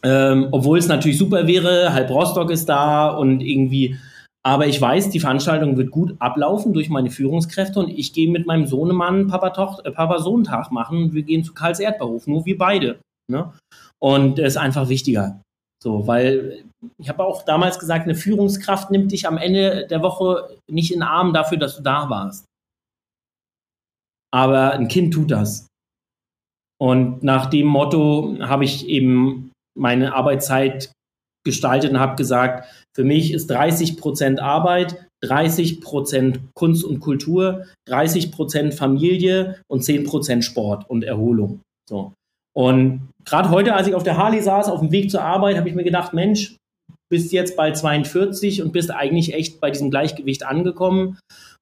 ähm, 0.03 0.49
obwohl 0.51 0.77
es 0.77 0.87
natürlich 0.87 1.17
super 1.17 1.47
wäre. 1.47 1.93
Halb 1.93 2.09
Rostock 2.09 2.51
ist 2.51 2.67
da 2.67 3.09
und 3.09 3.41
irgendwie. 3.41 3.97
Aber 4.45 4.67
ich 4.67 4.79
weiß, 4.79 5.09
die 5.09 5.21
Veranstaltung 5.21 5.77
wird 5.77 5.91
gut 5.91 6.15
ablaufen 6.19 6.73
durch 6.73 6.89
meine 6.89 7.09
Führungskräfte 7.09 7.79
und 7.79 7.89
ich 7.89 8.11
gehe 8.11 8.29
mit 8.29 8.45
meinem 8.45 8.67
Sohnemann 8.67 9.27
Papa-Sohn-Tag 9.27 10.67
äh, 10.69 10.73
machen. 10.73 11.13
Wir 11.13 11.23
gehen 11.23 11.45
zu 11.45 11.53
Karls 11.53 11.79
Erdbeerhof, 11.79 12.27
nur 12.27 12.45
wir 12.45 12.57
beide. 12.57 12.99
Ne? 13.31 13.53
Und 13.99 14.39
es 14.39 14.55
ist 14.55 14.57
einfach 14.57 14.89
wichtiger. 14.89 15.41
So, 15.81 16.07
weil 16.07 16.65
ich 16.97 17.07
habe 17.07 17.23
auch 17.23 17.43
damals 17.43 17.79
gesagt, 17.79 18.03
eine 18.03 18.15
Führungskraft 18.15 18.91
nimmt 18.91 19.13
dich 19.13 19.27
am 19.27 19.37
Ende 19.37 19.87
der 19.87 20.01
Woche 20.01 20.49
nicht 20.69 20.91
in 20.91 20.99
den 20.99 21.07
Arm 21.07 21.33
dafür, 21.33 21.57
dass 21.57 21.77
du 21.77 21.83
da 21.83 22.09
warst. 22.09 22.45
Aber 24.33 24.73
ein 24.73 24.89
Kind 24.89 25.13
tut 25.13 25.31
das. 25.31 25.67
Und 26.81 27.23
nach 27.23 27.45
dem 27.45 27.67
Motto 27.67 28.35
habe 28.41 28.65
ich 28.65 28.87
eben 28.87 29.52
meine 29.77 30.15
Arbeitszeit 30.15 30.91
gestaltet 31.45 31.91
und 31.91 31.99
habe 31.99 32.15
gesagt, 32.15 32.67
für 32.95 33.03
mich 33.03 33.33
ist 33.33 33.47
30 33.47 33.97
Prozent 33.97 34.39
Arbeit, 34.39 35.07
30 35.23 35.81
Prozent 35.81 36.39
Kunst 36.55 36.83
und 36.83 36.99
Kultur, 36.99 37.65
30 37.87 38.31
Prozent 38.31 38.73
Familie 38.73 39.61
und 39.69 39.83
10 39.83 40.05
Prozent 40.05 40.45
Sport 40.45 40.89
und 40.89 41.03
Erholung. 41.03 41.61
So. 41.89 42.13
Und 42.55 43.09
gerade 43.25 43.49
heute, 43.49 43.73
als 43.73 43.87
ich 43.87 43.95
auf 43.95 44.03
der 44.03 44.17
Harley 44.17 44.41
saß, 44.41 44.69
auf 44.69 44.79
dem 44.79 44.91
Weg 44.91 45.09
zur 45.09 45.23
Arbeit, 45.23 45.57
habe 45.57 45.67
ich 45.67 45.75
mir 45.75 45.83
gedacht, 45.83 46.13
Mensch, 46.13 46.55
bist 47.09 47.31
jetzt 47.31 47.55
bei 47.55 47.71
42 47.71 48.61
und 48.61 48.71
bist 48.71 48.91
eigentlich 48.91 49.33
echt 49.33 49.59
bei 49.59 49.71
diesem 49.71 49.91
Gleichgewicht 49.91 50.45
angekommen. 50.45 51.19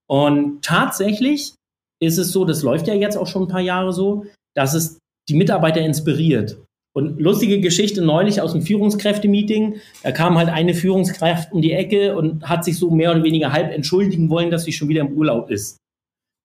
Und 0.09 0.63
tatsächlich 0.63 1.55
ist 2.01 2.17
es 2.17 2.31
so, 2.31 2.45
das 2.45 2.63
läuft 2.63 2.87
ja 2.87 2.93
jetzt 2.93 3.17
auch 3.17 3.27
schon 3.27 3.43
ein 3.43 3.47
paar 3.47 3.61
Jahre 3.61 3.93
so, 3.93 4.25
dass 4.55 4.73
es 4.73 4.97
die 5.29 5.35
Mitarbeiter 5.35 5.81
inspiriert. 5.81 6.57
Und 6.93 7.19
lustige 7.19 7.61
Geschichte 7.61 8.01
neulich 8.01 8.41
aus 8.41 8.51
dem 8.51 8.61
Führungskräftemeeting, 8.61 9.79
da 10.03 10.11
kam 10.11 10.37
halt 10.37 10.49
eine 10.49 10.73
Führungskraft 10.73 11.53
um 11.53 11.61
die 11.61 11.71
Ecke 11.71 12.17
und 12.17 12.49
hat 12.49 12.65
sich 12.65 12.77
so 12.77 12.91
mehr 12.91 13.11
oder 13.11 13.23
weniger 13.23 13.53
halb 13.53 13.71
entschuldigen 13.71 14.29
wollen, 14.29 14.51
dass 14.51 14.65
sie 14.65 14.73
schon 14.73 14.89
wieder 14.89 15.01
im 15.01 15.13
Urlaub 15.13 15.49
ist. 15.49 15.77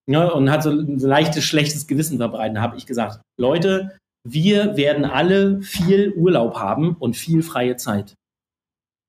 Ja, 0.09 0.29
und 0.29 0.51
hat 0.51 0.63
so 0.63 0.71
ein 0.71 0.99
leichtes, 0.99 1.43
schlechtes 1.43 1.89
Gewissen 1.89 2.19
verbreitet. 2.19 2.57
Da 2.57 2.63
habe 2.63 2.77
ich 2.77 2.87
gesagt, 2.87 3.21
Leute, 3.41 3.99
wir 4.29 4.77
werden 4.77 5.05
alle 5.05 5.63
viel 5.63 6.13
Urlaub 6.13 6.57
haben 6.57 6.95
und 6.99 7.17
viel 7.17 7.43
freie 7.43 7.77
Zeit. 7.77 8.15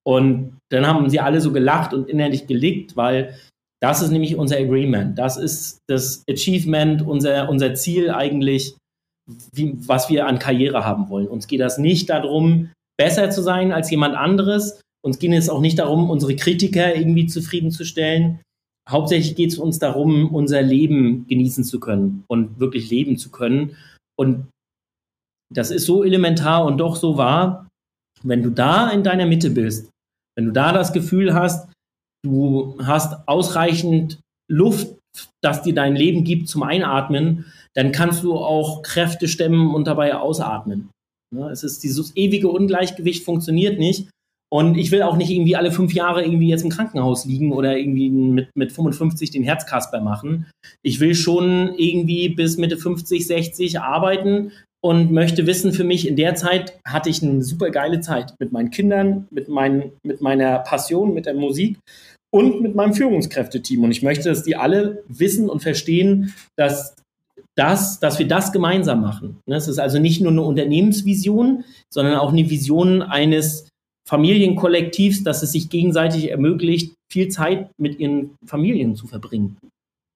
Und 0.04 0.58
dann 0.70 0.86
haben 0.86 1.08
sie 1.08 1.20
alle 1.20 1.40
so 1.40 1.52
gelacht 1.52 1.92
und 1.92 2.08
innerlich 2.08 2.46
gelickt, 2.46 2.96
weil 2.96 3.38
das 3.80 4.02
ist 4.02 4.10
nämlich 4.10 4.36
unser 4.36 4.56
Agreement. 4.56 5.18
Das 5.18 5.36
ist 5.36 5.78
das 5.88 6.24
Achievement, 6.28 7.02
unser, 7.02 7.48
unser 7.48 7.74
Ziel 7.74 8.10
eigentlich, 8.10 8.76
wie, 9.52 9.74
was 9.86 10.08
wir 10.08 10.26
an 10.26 10.38
Karriere 10.38 10.84
haben 10.84 11.08
wollen. 11.08 11.28
Uns 11.28 11.46
geht 11.46 11.60
das 11.60 11.78
nicht 11.78 12.10
darum, 12.10 12.70
besser 12.98 13.30
zu 13.30 13.42
sein 13.42 13.72
als 13.72 13.90
jemand 13.90 14.16
anderes. 14.16 14.80
Uns 15.04 15.18
geht 15.18 15.32
es 15.32 15.48
auch 15.48 15.60
nicht 15.60 15.78
darum, 15.78 16.10
unsere 16.10 16.34
Kritiker 16.36 16.94
irgendwie 16.94 17.26
zufriedenzustellen. 17.26 18.40
Hauptsächlich 18.88 19.36
geht 19.36 19.52
es 19.52 19.58
uns 19.58 19.78
darum, 19.78 20.34
unser 20.34 20.62
Leben 20.62 21.26
genießen 21.28 21.62
zu 21.62 21.78
können 21.78 22.24
und 22.26 22.58
wirklich 22.58 22.90
leben 22.90 23.18
zu 23.18 23.30
können. 23.30 23.76
Und 24.18 24.48
das 25.54 25.70
ist 25.70 25.86
so 25.86 26.04
elementar 26.04 26.64
und 26.64 26.78
doch 26.78 26.96
so 26.96 27.16
wahr. 27.16 27.68
Wenn 28.22 28.42
du 28.42 28.50
da 28.50 28.90
in 28.90 29.04
deiner 29.04 29.26
Mitte 29.26 29.50
bist, 29.50 29.90
wenn 30.36 30.46
du 30.46 30.52
da 30.52 30.72
das 30.72 30.92
Gefühl 30.92 31.34
hast, 31.34 31.68
du 32.24 32.76
hast 32.82 33.28
ausreichend 33.28 34.20
Luft, 34.50 34.97
dass 35.42 35.62
dir 35.62 35.74
dein 35.74 35.96
Leben 35.96 36.24
gibt 36.24 36.48
zum 36.48 36.62
Einatmen, 36.62 37.46
dann 37.74 37.92
kannst 37.92 38.22
du 38.24 38.36
auch 38.36 38.82
Kräfte 38.82 39.28
stemmen 39.28 39.74
und 39.74 39.86
dabei 39.86 40.16
ausatmen. 40.16 40.90
Es 41.50 41.62
ist 41.62 41.82
dieses 41.84 42.16
ewige 42.16 42.48
Ungleichgewicht 42.48 43.24
funktioniert 43.24 43.78
nicht. 43.78 44.08
Und 44.50 44.78
ich 44.78 44.90
will 44.90 45.02
auch 45.02 45.16
nicht 45.16 45.30
irgendwie 45.30 45.56
alle 45.56 45.70
fünf 45.70 45.92
Jahre 45.92 46.24
irgendwie 46.24 46.48
jetzt 46.48 46.64
im 46.64 46.70
Krankenhaus 46.70 47.26
liegen 47.26 47.52
oder 47.52 47.76
irgendwie 47.76 48.08
mit, 48.08 48.48
mit 48.56 48.72
55 48.72 49.30
den 49.30 49.42
Herzkasper 49.42 50.00
machen. 50.00 50.46
Ich 50.82 51.00
will 51.00 51.14
schon 51.14 51.74
irgendwie 51.76 52.30
bis 52.30 52.56
Mitte 52.56 52.78
50, 52.78 53.26
60 53.26 53.80
arbeiten, 53.80 54.52
und 54.80 55.10
möchte 55.10 55.46
wissen 55.46 55.72
für 55.72 55.84
mich, 55.84 56.06
in 56.06 56.16
der 56.16 56.34
Zeit 56.34 56.78
hatte 56.86 57.10
ich 57.10 57.22
eine 57.22 57.42
super 57.42 57.70
geile 57.70 58.00
Zeit 58.00 58.34
mit 58.38 58.52
meinen 58.52 58.70
Kindern, 58.70 59.26
mit, 59.30 59.48
mein, 59.48 59.92
mit 60.04 60.20
meiner 60.20 60.60
Passion, 60.60 61.14
mit 61.14 61.26
der 61.26 61.34
Musik 61.34 61.78
und 62.30 62.60
mit 62.60 62.74
meinem 62.74 62.94
Führungskräfteteam. 62.94 63.84
Und 63.84 63.90
ich 63.90 64.02
möchte, 64.02 64.28
dass 64.28 64.42
die 64.42 64.56
alle 64.56 65.02
wissen 65.08 65.48
und 65.48 65.62
verstehen, 65.62 66.34
dass 66.56 66.94
das, 67.56 67.98
dass 67.98 68.18
wir 68.18 68.28
das 68.28 68.52
gemeinsam 68.52 69.00
machen. 69.00 69.40
Ne, 69.46 69.56
es 69.56 69.68
ist 69.68 69.78
also 69.78 69.98
nicht 69.98 70.20
nur 70.20 70.30
eine 70.30 70.42
Unternehmensvision, 70.42 71.64
sondern 71.92 72.16
auch 72.16 72.32
eine 72.32 72.48
Vision 72.50 73.02
eines 73.02 73.68
Familienkollektivs, 74.08 75.24
dass 75.24 75.42
es 75.42 75.52
sich 75.52 75.68
gegenseitig 75.68 76.30
ermöglicht, 76.30 76.94
viel 77.10 77.28
Zeit 77.28 77.70
mit 77.78 77.98
ihren 77.98 78.36
Familien 78.46 78.94
zu 78.94 79.06
verbringen. 79.06 79.58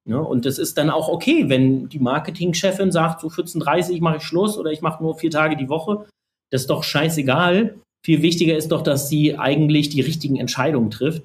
Ne, 0.08 0.20
und 0.20 0.46
das 0.46 0.58
ist 0.58 0.78
dann 0.78 0.90
auch 0.90 1.08
okay, 1.08 1.48
wenn 1.48 1.88
die 1.88 1.98
Marketingchefin 1.98 2.92
sagt, 2.92 3.20
so 3.20 3.28
14.30 3.28 4.00
mache 4.00 4.18
ich 4.18 4.22
Schluss 4.22 4.56
oder 4.56 4.70
ich 4.70 4.82
mache 4.82 5.02
nur 5.02 5.18
vier 5.18 5.30
Tage 5.30 5.56
die 5.56 5.68
Woche. 5.68 6.06
Das 6.50 6.62
ist 6.62 6.70
doch 6.70 6.84
scheißegal. 6.84 7.76
Viel 8.04 8.22
wichtiger 8.22 8.56
ist 8.56 8.68
doch, 8.68 8.82
dass 8.82 9.08
sie 9.08 9.38
eigentlich 9.38 9.88
die 9.88 10.00
richtigen 10.00 10.36
Entscheidungen 10.36 10.90
trifft 10.90 11.24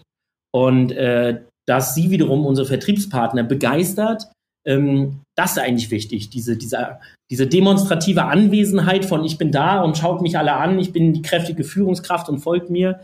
und 0.53 0.91
äh, 0.91 1.41
dass 1.67 1.95
sie 1.95 2.10
wiederum 2.10 2.45
unsere 2.45 2.67
Vertriebspartner 2.67 3.43
begeistert. 3.43 4.31
Ähm, 4.65 5.21
das 5.36 5.51
ist 5.51 5.60
eigentlich 5.60 5.91
wichtig, 5.91 6.29
diese, 6.29 6.57
diese, 6.57 6.99
diese 7.29 7.47
demonstrative 7.47 8.25
Anwesenheit 8.25 9.05
von 9.05 9.23
ich 9.23 9.38
bin 9.38 9.51
da 9.51 9.81
und 9.81 9.97
schaut 9.97 10.21
mich 10.21 10.38
alle 10.38 10.53
an, 10.53 10.79
ich 10.79 10.93
bin 10.93 11.13
die 11.13 11.21
kräftige 11.21 11.63
Führungskraft 11.63 12.29
und 12.29 12.39
folgt 12.39 12.69
mir. 12.69 13.01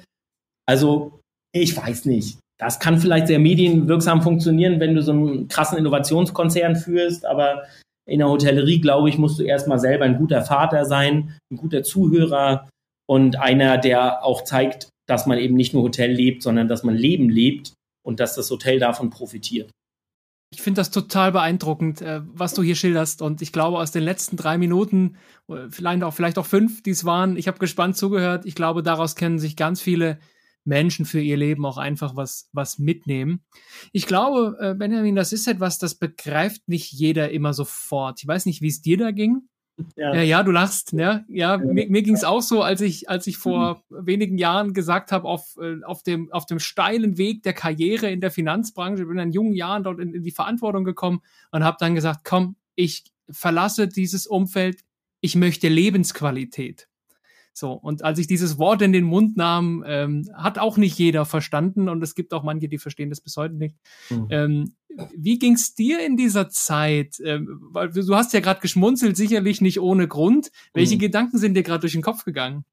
Also 0.65 1.19
ich 1.53 1.75
weiß 1.75 2.06
nicht. 2.06 2.39
Das 2.60 2.79
kann 2.79 2.99
vielleicht 2.99 3.27
sehr 3.27 3.39
medienwirksam 3.39 4.21
funktionieren, 4.21 4.79
wenn 4.79 4.95
du 4.95 5.01
so 5.01 5.12
einen 5.12 5.47
krassen 5.47 5.77
Innovationskonzern 5.77 6.75
führst, 6.75 7.25
aber 7.25 7.63
in 8.06 8.19
der 8.19 8.29
Hotellerie, 8.29 8.79
glaube 8.79 9.10
ich, 9.10 9.17
musst 9.17 9.39
du 9.39 9.43
erstmal 9.43 9.79
selber 9.79 10.06
ein 10.06 10.17
guter 10.17 10.43
Vater 10.43 10.86
sein, 10.86 11.36
ein 11.51 11.58
guter 11.58 11.84
Zuhörer 11.84 12.69
und 13.08 13.39
einer, 13.39 13.77
der 13.77 14.23
auch 14.23 14.43
zeigt, 14.43 14.89
dass 15.06 15.26
man 15.26 15.38
eben 15.38 15.56
nicht 15.56 15.74
nur 15.74 15.84
Hotel 15.84 16.12
lebt, 16.12 16.44
sondern 16.44 16.68
dass 16.68 16.84
man 16.84 16.96
Leben 16.96 17.30
lebt 17.30 17.74
und 18.04 18.20
dass 18.20 18.36
das 18.36 18.50
Hotel 18.50 18.80
davon 18.80 19.10
profitiert. 19.10 19.72
Ich 20.54 20.62
finde 20.62 20.82
das 20.82 20.92
total 20.92 21.32
beeindruckend, 21.32 22.02
äh, 22.02 22.22
was 22.26 22.54
du 22.54 22.62
hier 22.62 22.76
schilderst. 22.76 23.24
Und 23.24 23.42
ich 23.42 23.52
glaube, 23.52 23.80
aus 23.80 23.92
den 23.92 24.04
letzten 24.04 24.38
drei 24.38 24.60
Minuten, 24.60 25.18
äh, 25.48 25.70
vielleicht 25.70 26.04
auch, 26.04 26.13
vielleicht 26.13 26.38
auch 26.38 26.46
fünf, 26.46 26.84
die 26.84 26.92
es 26.92 27.06
waren, 27.06 27.38
ich 27.38 27.48
habe 27.48 27.58
gespannt 27.58 27.98
zugehört. 27.98 28.46
Ich 28.46 28.54
glaube, 28.54 28.84
daraus 28.84 29.16
kennen 29.16 29.39
sich 29.39 29.56
ganz 29.56 29.82
viele 29.82 30.20
Menschen 30.63 31.06
für 31.06 31.20
ihr 31.20 31.38
Leben 31.38 31.66
auch 31.66 31.78
einfach 31.78 32.16
was, 32.16 32.50
was 32.54 32.78
mitnehmen. 32.78 33.44
Ich 33.92 34.06
glaube, 34.06 34.56
äh, 34.60 34.76
Benjamin, 34.76 35.16
das 35.16 35.34
ist 35.34 35.48
etwas, 35.48 35.80
das 35.80 35.96
begreift 35.96 36.68
nicht 36.68 36.92
jeder 36.92 37.32
immer 37.32 37.54
sofort. 37.54 38.22
Ich 38.22 38.28
weiß 38.28 38.46
nicht, 38.46 38.62
wie 38.62 38.68
es 38.68 38.82
dir 38.82 38.98
da 38.98 39.12
ging. 39.12 39.50
Ja. 39.95 40.13
ja, 40.13 40.21
ja, 40.21 40.43
du 40.43 40.51
lachst, 40.51 40.93
ne? 40.93 41.25
Ja, 41.27 41.57
mir, 41.57 41.89
mir 41.89 42.03
ging 42.03 42.13
es 42.13 42.23
auch 42.23 42.41
so, 42.41 42.62
als 42.62 42.81
ich, 42.81 43.09
als 43.09 43.25
ich 43.25 43.38
vor 43.38 43.83
mhm. 43.89 44.05
wenigen 44.07 44.38
Jahren 44.38 44.73
gesagt 44.73 45.12
habe, 45.12 45.27
auf, 45.27 45.57
äh, 45.59 45.83
auf, 45.83 46.03
dem, 46.03 46.31
auf 46.31 46.45
dem 46.45 46.59
steilen 46.59 47.17
Weg 47.17 47.43
der 47.43 47.53
Karriere 47.53 48.09
in 48.12 48.21
der 48.21 48.31
Finanzbranche, 48.31 49.01
ich 49.01 49.07
bin 49.07 49.17
in 49.17 49.31
jungen 49.31 49.53
Jahren 49.53 49.83
dort 49.83 49.99
in, 49.99 50.13
in 50.13 50.21
die 50.21 50.31
Verantwortung 50.31 50.83
gekommen 50.83 51.21
und 51.51 51.63
habe 51.63 51.77
dann 51.79 51.95
gesagt, 51.95 52.21
komm, 52.23 52.55
ich 52.75 53.05
verlasse 53.29 53.88
dieses 53.88 54.27
Umfeld, 54.27 54.81
ich 55.21 55.36
möchte 55.36 55.69
Lebensqualität. 55.69 56.88
So, 57.56 57.72
und 57.72 58.04
als 58.04 58.18
ich 58.18 58.26
dieses 58.26 58.58
Wort 58.58 58.82
in 58.82 58.94
den 58.94 59.04
Mund 59.04 59.38
nahm, 59.38 59.84
ähm, 59.88 60.28
hat 60.34 60.58
auch 60.58 60.78
nicht 60.78 60.98
jeder 60.98 61.24
verstanden 61.24 61.88
und 61.88 62.02
es 62.02 62.16
gibt 62.16 62.34
auch 62.34 62.42
manche, 62.42 62.68
die 62.68 62.80
verstehen 62.80 63.10
das 63.10 63.22
bis 63.22 63.38
heute 63.38 63.54
nicht. 63.54 63.76
Mhm. 64.10 64.28
Ähm, 64.32 64.76
wie 65.16 65.38
ging's 65.38 65.76
dir 65.76 66.04
in 66.04 66.18
dieser 66.18 66.50
Zeit? 66.50 67.20
Ähm, 67.24 67.60
weil 67.72 67.92
du 67.92 68.16
hast 68.16 68.34
ja 68.34 68.39
gerade 68.39 68.60
geschmunzelt, 68.60 69.16
sicherlich 69.16 69.62
nicht 69.62 69.80
ohne 69.80 70.08
Grund. 70.08 70.52
Welche 70.74 70.96
mhm. 70.96 71.00
Gedanken 71.00 71.38
sind 71.38 71.54
dir 71.54 71.63
gerade 71.63 71.82
durch 71.82 71.94
den 71.94 72.02
Kopf 72.02 72.26
gegangen? 72.26 72.66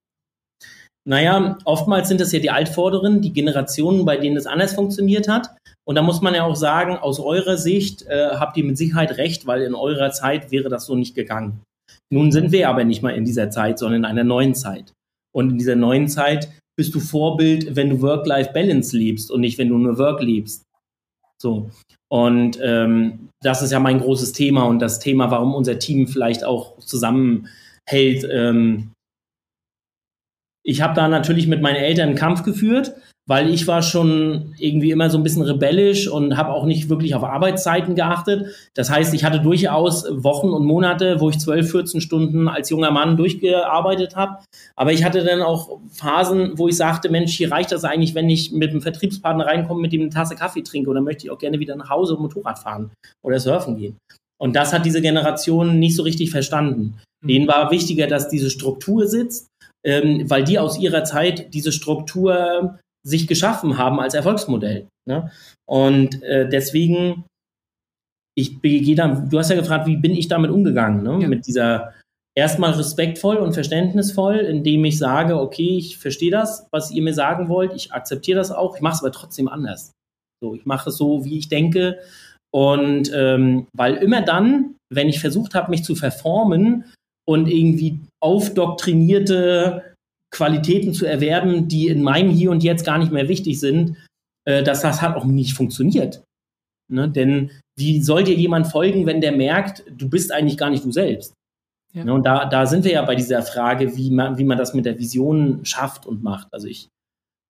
Naja, 1.06 1.58
oftmals 1.64 2.08
sind 2.08 2.20
das 2.20 2.32
ja 2.32 2.40
die 2.40 2.50
Altvorderen, 2.50 3.22
die 3.22 3.32
Generationen, 3.32 4.04
bei 4.04 4.16
denen 4.16 4.36
es 4.36 4.46
anders 4.46 4.74
funktioniert 4.74 5.28
hat. 5.28 5.50
Und 5.84 5.94
da 5.96 6.02
muss 6.02 6.20
man 6.20 6.34
ja 6.34 6.44
auch 6.44 6.56
sagen, 6.56 6.96
aus 6.96 7.18
eurer 7.18 7.56
Sicht 7.56 8.02
äh, 8.02 8.30
habt 8.32 8.56
ihr 8.56 8.64
mit 8.64 8.76
Sicherheit 8.76 9.16
recht, 9.16 9.46
weil 9.46 9.62
in 9.62 9.74
eurer 9.74 10.10
Zeit 10.12 10.50
wäre 10.50 10.68
das 10.68 10.86
so 10.86 10.94
nicht 10.94 11.14
gegangen. 11.14 11.62
Nun 12.12 12.32
sind 12.32 12.52
wir 12.52 12.68
aber 12.68 12.84
nicht 12.84 13.02
mal 13.02 13.14
in 13.14 13.24
dieser 13.24 13.50
Zeit, 13.50 13.78
sondern 13.78 14.02
in 14.02 14.04
einer 14.04 14.24
neuen 14.24 14.54
Zeit. 14.54 14.92
Und 15.32 15.50
in 15.50 15.58
dieser 15.58 15.76
neuen 15.76 16.08
Zeit 16.08 16.50
bist 16.76 16.94
du 16.94 17.00
Vorbild, 17.00 17.76
wenn 17.76 17.90
du 17.90 18.00
Work-Life-Balance 18.00 18.96
lebst 18.96 19.30
und 19.30 19.42
nicht, 19.42 19.58
wenn 19.58 19.68
du 19.68 19.78
nur 19.78 19.98
Work 19.98 20.22
lebst. 20.22 20.64
So. 21.40 21.70
Und 22.12 22.58
ähm, 22.62 23.28
das 23.42 23.62
ist 23.62 23.70
ja 23.70 23.78
mein 23.78 24.00
großes 24.00 24.32
Thema 24.32 24.64
und 24.64 24.80
das 24.80 24.98
Thema, 24.98 25.30
warum 25.30 25.54
unser 25.54 25.78
Team 25.78 26.08
vielleicht 26.08 26.42
auch 26.44 26.78
zusammenhält. 26.78 28.26
Ähm, 28.30 28.92
ich 30.64 30.82
habe 30.82 30.94
da 30.94 31.08
natürlich 31.08 31.46
mit 31.46 31.62
meinen 31.62 31.76
Eltern 31.76 32.08
einen 32.08 32.18
Kampf 32.18 32.42
geführt, 32.42 32.94
weil 33.30 33.48
ich 33.48 33.68
war 33.68 33.80
schon 33.80 34.54
irgendwie 34.58 34.90
immer 34.90 35.08
so 35.08 35.16
ein 35.16 35.22
bisschen 35.22 35.42
rebellisch 35.42 36.08
und 36.08 36.36
habe 36.36 36.50
auch 36.50 36.64
nicht 36.64 36.88
wirklich 36.88 37.14
auf 37.14 37.22
Arbeitszeiten 37.22 37.94
geachtet. 37.94 38.46
Das 38.74 38.90
heißt, 38.90 39.14
ich 39.14 39.22
hatte 39.22 39.38
durchaus 39.38 40.04
Wochen 40.10 40.48
und 40.48 40.64
Monate, 40.64 41.20
wo 41.20 41.30
ich 41.30 41.38
12, 41.38 41.70
14 41.70 42.00
Stunden 42.00 42.48
als 42.48 42.70
junger 42.70 42.90
Mann 42.90 43.16
durchgearbeitet 43.16 44.16
habe. 44.16 44.38
Aber 44.74 44.92
ich 44.92 45.04
hatte 45.04 45.22
dann 45.22 45.42
auch 45.42 45.78
Phasen, 45.92 46.58
wo 46.58 46.66
ich 46.66 46.76
sagte, 46.76 47.08
Mensch, 47.08 47.36
hier 47.36 47.52
reicht 47.52 47.70
das 47.70 47.84
eigentlich, 47.84 48.16
wenn 48.16 48.28
ich 48.28 48.50
mit 48.50 48.72
einem 48.72 48.82
Vertriebspartner 48.82 49.46
reinkomme, 49.46 49.80
mit 49.80 49.92
dem 49.92 50.00
eine 50.00 50.10
Tasse 50.10 50.34
Kaffee 50.34 50.62
trinke 50.62 50.90
oder 50.90 51.00
möchte 51.00 51.24
ich 51.24 51.30
auch 51.30 51.38
gerne 51.38 51.60
wieder 51.60 51.76
nach 51.76 51.88
Hause 51.88 52.16
und 52.16 52.22
Motorrad 52.22 52.58
fahren 52.58 52.90
oder 53.24 53.38
surfen 53.38 53.76
gehen. 53.76 53.96
Und 54.40 54.56
das 54.56 54.72
hat 54.72 54.84
diese 54.84 55.02
Generation 55.02 55.78
nicht 55.78 55.94
so 55.94 56.02
richtig 56.02 56.32
verstanden. 56.32 56.98
Mhm. 57.22 57.28
Denen 57.28 57.46
war 57.46 57.70
wichtiger, 57.70 58.08
dass 58.08 58.28
diese 58.28 58.50
Struktur 58.50 59.06
sitzt, 59.06 59.46
ähm, 59.86 60.28
weil 60.28 60.42
die 60.42 60.58
aus 60.58 60.80
ihrer 60.80 61.04
Zeit 61.04 61.54
diese 61.54 61.70
Struktur 61.70 62.76
sich 63.06 63.26
geschaffen 63.26 63.78
haben 63.78 64.00
als 64.00 64.14
Erfolgsmodell. 64.14 64.88
Ne? 65.08 65.30
Und 65.68 66.22
äh, 66.22 66.48
deswegen, 66.48 67.24
ich 68.36 68.60
gehe 68.62 68.94
da, 68.94 69.08
du 69.08 69.38
hast 69.38 69.50
ja 69.50 69.56
gefragt, 69.56 69.86
wie 69.86 69.96
bin 69.96 70.12
ich 70.12 70.28
damit 70.28 70.50
umgegangen, 70.50 71.02
ne? 71.02 71.22
Ja. 71.22 71.28
mit 71.28 71.46
dieser 71.46 71.94
erstmal 72.36 72.72
respektvoll 72.72 73.36
und 73.36 73.54
verständnisvoll, 73.54 74.36
indem 74.36 74.84
ich 74.84 74.98
sage, 74.98 75.38
okay, 75.38 75.76
ich 75.76 75.98
verstehe 75.98 76.30
das, 76.30 76.66
was 76.72 76.90
ihr 76.90 77.02
mir 77.02 77.14
sagen 77.14 77.48
wollt, 77.48 77.74
ich 77.74 77.92
akzeptiere 77.92 78.38
das 78.38 78.50
auch, 78.50 78.76
ich 78.76 78.82
mache 78.82 78.94
es 78.94 79.00
aber 79.02 79.12
trotzdem 79.12 79.48
anders. 79.48 79.92
So, 80.42 80.54
ich 80.54 80.64
mache 80.64 80.90
es 80.90 80.96
so, 80.96 81.24
wie 81.24 81.38
ich 81.38 81.48
denke. 81.48 81.98
Und 82.52 83.10
ähm, 83.14 83.66
weil 83.76 83.96
immer 83.96 84.22
dann, 84.22 84.76
wenn 84.92 85.08
ich 85.08 85.20
versucht 85.20 85.54
habe, 85.54 85.70
mich 85.70 85.84
zu 85.84 85.94
verformen 85.94 86.84
und 87.28 87.46
irgendwie 87.46 88.00
aufdoktrinierte 88.22 89.89
Qualitäten 90.30 90.94
zu 90.94 91.06
erwerben, 91.06 91.68
die 91.68 91.88
in 91.88 92.02
meinem 92.02 92.30
Hier 92.30 92.50
und 92.50 92.62
Jetzt 92.62 92.84
gar 92.84 92.98
nicht 92.98 93.12
mehr 93.12 93.28
wichtig 93.28 93.58
sind, 93.60 93.96
äh, 94.46 94.62
dass 94.62 94.82
das 94.82 95.02
hat 95.02 95.16
auch 95.16 95.24
nicht 95.24 95.54
funktioniert. 95.54 96.22
Ne? 96.90 97.08
Denn 97.08 97.50
wie 97.78 98.02
soll 98.02 98.24
dir 98.24 98.34
jemand 98.34 98.66
folgen, 98.66 99.06
wenn 99.06 99.20
der 99.20 99.32
merkt, 99.32 99.84
du 99.90 100.08
bist 100.08 100.32
eigentlich 100.32 100.58
gar 100.58 100.70
nicht 100.70 100.84
du 100.84 100.92
selbst? 100.92 101.34
Ja. 101.92 102.04
Ne? 102.04 102.14
Und 102.14 102.24
da, 102.24 102.46
da 102.46 102.66
sind 102.66 102.84
wir 102.84 102.92
ja 102.92 103.04
bei 103.04 103.14
dieser 103.14 103.42
Frage, 103.42 103.96
wie 103.96 104.10
man, 104.10 104.38
wie 104.38 104.44
man 104.44 104.58
das 104.58 104.74
mit 104.74 104.86
der 104.86 104.98
Vision 104.98 105.64
schafft 105.64 106.06
und 106.06 106.22
macht. 106.22 106.48
Also 106.52 106.68
ich 106.68 106.88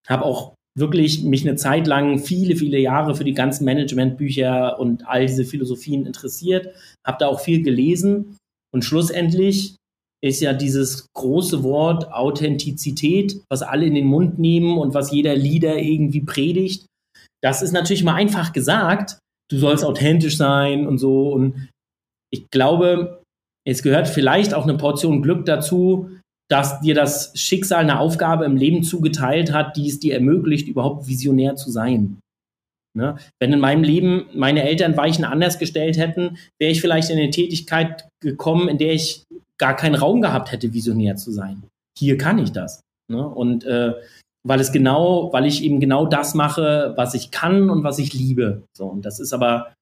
habe 0.08 0.24
auch 0.24 0.54
wirklich 0.76 1.24
mich 1.24 1.46
eine 1.46 1.56
Zeit 1.56 1.86
lang 1.86 2.18
viele, 2.18 2.56
viele 2.56 2.78
Jahre 2.78 3.14
für 3.14 3.24
die 3.24 3.34
ganzen 3.34 3.64
Managementbücher 3.64 4.78
und 4.78 5.06
all 5.06 5.26
diese 5.26 5.44
Philosophien 5.44 6.06
interessiert, 6.06 6.74
habe 7.04 7.18
da 7.18 7.26
auch 7.26 7.40
viel 7.40 7.62
gelesen 7.62 8.38
und 8.72 8.84
schlussendlich 8.84 9.76
ist 10.22 10.40
ja 10.40 10.52
dieses 10.52 11.06
große 11.14 11.62
Wort 11.62 12.12
Authentizität, 12.12 13.40
was 13.50 13.62
alle 13.62 13.86
in 13.86 13.94
den 13.94 14.06
Mund 14.06 14.38
nehmen 14.38 14.78
und 14.78 14.94
was 14.94 15.12
jeder 15.12 15.34
Leader 15.34 15.78
irgendwie 15.78 16.20
predigt. 16.20 16.86
Das 17.42 17.62
ist 17.62 17.72
natürlich 17.72 18.04
mal 18.04 18.14
einfach 18.14 18.52
gesagt. 18.52 19.18
Du 19.50 19.58
sollst 19.58 19.84
authentisch 19.84 20.36
sein 20.36 20.86
und 20.86 20.98
so. 20.98 21.32
Und 21.32 21.68
ich 22.30 22.50
glaube, 22.50 23.22
es 23.66 23.82
gehört 23.82 24.08
vielleicht 24.08 24.54
auch 24.54 24.64
eine 24.64 24.76
Portion 24.76 25.22
Glück 25.22 25.46
dazu, 25.46 26.10
dass 26.50 26.80
dir 26.80 26.94
das 26.94 27.32
Schicksal 27.38 27.80
eine 27.80 27.98
Aufgabe 28.00 28.44
im 28.44 28.56
Leben 28.56 28.82
zugeteilt 28.82 29.52
hat, 29.52 29.76
die 29.76 29.88
es 29.88 30.00
dir 30.00 30.14
ermöglicht, 30.14 30.68
überhaupt 30.68 31.06
visionär 31.06 31.56
zu 31.56 31.70
sein. 31.70 32.18
Ne? 32.96 33.16
Wenn 33.40 33.52
in 33.52 33.60
meinem 33.60 33.84
Leben 33.84 34.26
meine 34.34 34.64
Eltern 34.64 34.96
Weichen 34.96 35.24
anders 35.24 35.58
gestellt 35.58 35.96
hätten, 35.96 36.38
wäre 36.58 36.72
ich 36.72 36.80
vielleicht 36.80 37.10
in 37.10 37.18
eine 37.18 37.30
Tätigkeit 37.30 38.08
gekommen, 38.20 38.68
in 38.68 38.78
der 38.78 38.94
ich 38.94 39.22
gar 39.60 39.76
keinen 39.76 39.94
Raum 39.94 40.20
gehabt 40.20 40.50
hätte, 40.50 40.72
visionär 40.72 41.16
zu 41.16 41.30
sein. 41.30 41.62
Hier 41.96 42.16
kann 42.16 42.38
ich 42.38 42.50
das. 42.50 42.80
Ne? 43.08 43.24
Und 43.28 43.64
äh, 43.64 43.94
weil 44.42 44.58
es 44.58 44.72
genau, 44.72 45.32
weil 45.32 45.44
ich 45.46 45.62
eben 45.62 45.80
genau 45.80 46.06
das 46.06 46.34
mache, 46.34 46.94
was 46.96 47.14
ich 47.14 47.30
kann 47.30 47.68
und 47.68 47.84
was 47.84 47.98
ich 47.98 48.14
liebe. 48.14 48.62
So, 48.76 48.86
und 48.86 49.04
das 49.04 49.20
ist 49.20 49.34
aber 49.34 49.74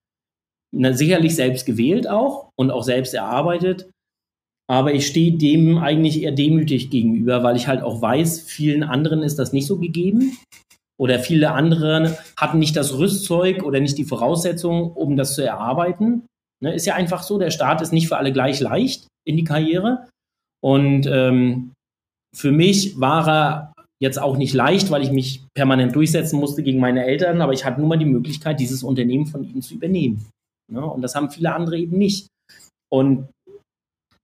na, 0.74 0.92
sicherlich 0.92 1.36
selbst 1.36 1.64
gewählt 1.64 2.08
auch 2.08 2.50
und 2.56 2.70
auch 2.70 2.82
selbst 2.82 3.14
erarbeitet. 3.14 3.88
Aber 4.68 4.92
ich 4.92 5.06
stehe 5.06 5.38
dem 5.38 5.78
eigentlich 5.78 6.22
eher 6.22 6.32
demütig 6.32 6.90
gegenüber, 6.90 7.42
weil 7.42 7.56
ich 7.56 7.68
halt 7.68 7.82
auch 7.82 8.02
weiß, 8.02 8.40
vielen 8.40 8.82
anderen 8.82 9.22
ist 9.22 9.38
das 9.38 9.52
nicht 9.52 9.66
so 9.66 9.78
gegeben. 9.78 10.36
Oder 11.00 11.20
viele 11.20 11.52
andere 11.52 12.18
hatten 12.36 12.58
nicht 12.58 12.76
das 12.76 12.98
Rüstzeug 12.98 13.62
oder 13.62 13.78
nicht 13.78 13.96
die 13.96 14.04
Voraussetzungen, 14.04 14.90
um 14.90 15.16
das 15.16 15.34
zu 15.34 15.44
erarbeiten. 15.44 16.26
Ne, 16.60 16.74
ist 16.74 16.86
ja 16.86 16.96
einfach 16.96 17.22
so, 17.22 17.38
der 17.38 17.52
Start 17.52 17.80
ist 17.80 17.92
nicht 17.92 18.08
für 18.08 18.16
alle 18.16 18.32
gleich 18.32 18.58
leicht 18.58 19.06
in 19.28 19.36
die 19.36 19.44
Karriere. 19.44 20.08
Und 20.64 21.06
ähm, 21.06 21.72
für 22.34 22.50
mich 22.50 22.98
war 22.98 23.28
er 23.28 23.72
jetzt 24.00 24.20
auch 24.20 24.36
nicht 24.36 24.54
leicht, 24.54 24.90
weil 24.90 25.02
ich 25.02 25.10
mich 25.10 25.44
permanent 25.54 25.94
durchsetzen 25.94 26.38
musste 26.38 26.62
gegen 26.62 26.80
meine 26.80 27.04
Eltern, 27.04 27.40
aber 27.40 27.52
ich 27.52 27.64
hatte 27.64 27.80
nun 27.80 27.88
mal 27.88 27.98
die 27.98 28.04
Möglichkeit, 28.04 28.60
dieses 28.60 28.82
Unternehmen 28.82 29.26
von 29.26 29.44
ihnen 29.44 29.62
zu 29.62 29.74
übernehmen. 29.74 30.24
Ja, 30.72 30.82
und 30.82 31.02
das 31.02 31.14
haben 31.14 31.30
viele 31.30 31.54
andere 31.54 31.78
eben 31.78 31.98
nicht. 31.98 32.28
Und 32.92 33.28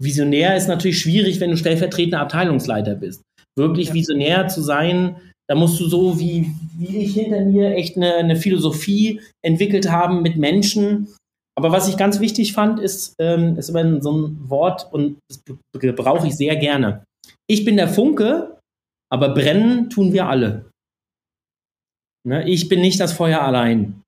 visionär 0.00 0.56
ist 0.56 0.68
natürlich 0.68 1.00
schwierig, 1.00 1.40
wenn 1.40 1.50
du 1.50 1.56
stellvertretender 1.56 2.20
Abteilungsleiter 2.20 2.94
bist. 2.94 3.22
Wirklich 3.58 3.88
ja. 3.88 3.94
visionär 3.94 4.48
zu 4.48 4.62
sein, 4.62 5.16
da 5.48 5.54
musst 5.54 5.78
du 5.80 5.86
so 5.86 6.18
wie, 6.18 6.54
wie 6.78 6.98
ich 6.98 7.14
hinter 7.14 7.44
mir 7.44 7.74
echt 7.74 7.96
eine, 7.96 8.14
eine 8.14 8.36
Philosophie 8.36 9.20
entwickelt 9.44 9.90
haben 9.90 10.22
mit 10.22 10.36
Menschen. 10.36 11.08
Aber 11.56 11.70
was 11.70 11.88
ich 11.88 11.96
ganz 11.96 12.20
wichtig 12.20 12.52
fand, 12.52 12.80
ist, 12.80 13.14
ähm, 13.20 13.56
ist 13.56 13.68
immer 13.68 14.02
so 14.02 14.12
ein 14.12 14.50
Wort 14.50 14.92
und 14.92 15.18
das 15.28 15.40
brauche 15.94 16.26
ich 16.26 16.36
sehr 16.36 16.56
gerne. 16.56 17.04
Ich 17.48 17.64
bin 17.64 17.76
der 17.76 17.88
Funke, 17.88 18.58
aber 19.12 19.34
brennen 19.34 19.90
tun 19.90 20.12
wir 20.12 20.28
alle. 20.28 20.70
Ne? 22.26 22.48
Ich 22.48 22.68
bin 22.68 22.80
nicht 22.80 22.98
das 22.98 23.12
Feuer 23.12 23.42
allein. 23.42 24.02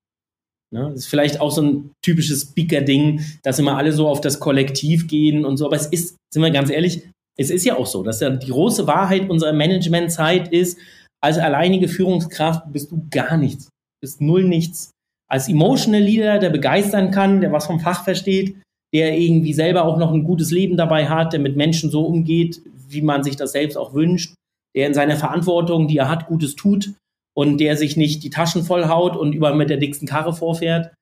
Ne? 0.75 0.91
Das 0.91 1.01
ist 1.01 1.07
vielleicht 1.07 1.41
auch 1.41 1.51
so 1.51 1.63
ein 1.63 1.93
typisches 2.05 2.43
Speaker-Ding, 2.43 3.25
dass 3.43 3.59
immer 3.59 3.77
alle 3.77 3.93
so 3.93 4.09
auf 4.09 4.21
das 4.21 4.41
Kollektiv 4.41 5.07
gehen 5.07 5.45
und 5.45 5.57
so. 5.57 5.67
Aber 5.67 5.77
es 5.77 5.87
ist, 5.87 6.17
sind 6.33 6.43
wir 6.43 6.51
ganz 6.51 6.71
ehrlich, 6.71 7.09
es 7.39 7.51
ist 7.51 7.65
ja 7.65 7.77
auch 7.77 7.87
so, 7.87 8.03
dass 8.03 8.21
ja 8.21 8.31
die 8.31 8.51
große 8.51 8.87
Wahrheit 8.87 9.29
unserer 9.29 9.53
Managementzeit 9.53 10.49
ist, 10.49 10.79
als 11.23 11.39
alleinige 11.39 11.89
Führungskraft 11.89 12.73
bist 12.73 12.91
du 12.91 13.07
gar 13.11 13.37
nichts, 13.37 13.69
bist 14.03 14.21
null 14.21 14.45
nichts. 14.45 14.91
Als 15.29 15.49
Emotional 15.49 16.01
Leader, 16.01 16.39
der 16.39 16.51
begeistern 16.51 17.11
kann, 17.11 17.41
der 17.41 17.53
was 17.53 17.67
vom 17.67 17.81
Fach 17.81 18.05
versteht, 18.05 18.57
der 18.95 19.19
irgendwie 19.19 19.53
selber 19.53 19.85
auch 19.85 19.99
noch 19.99 20.13
ein 20.13 20.25
gutes 20.25 20.51
Leben 20.51 20.77
dabei 20.77 21.09
hat, 21.09 21.33
der 21.33 21.41
mit 21.41 21.57
Menschen 21.57 21.91
so 21.91 22.07
umgeht, 22.07 22.63
wie 22.89 23.03
man 23.03 23.25
sich 23.25 23.37
das 23.37 23.53
selbst 23.53 23.77
auch 23.77 23.95
wünscht, 23.95 24.35
der 24.77 24.87
in 24.87 24.95
seiner 24.95 25.17
Verantwortung, 25.17 25.89
die 25.89 25.99
er 25.99 26.09
hat, 26.09 26.27
Gutes 26.27 26.55
tut 26.55 26.95
und 27.35 27.59
der 27.59 27.77
sich 27.77 27.97
nicht 27.97 28.23
die 28.23 28.31
Taschen 28.31 28.63
vollhaut 28.63 29.17
und 29.17 29.33
überall 29.33 29.57
mit 29.57 29.71
der 29.71 29.77
dicksten 29.77 30.07
Karre 30.07 30.33
vorfährt, 30.33 30.95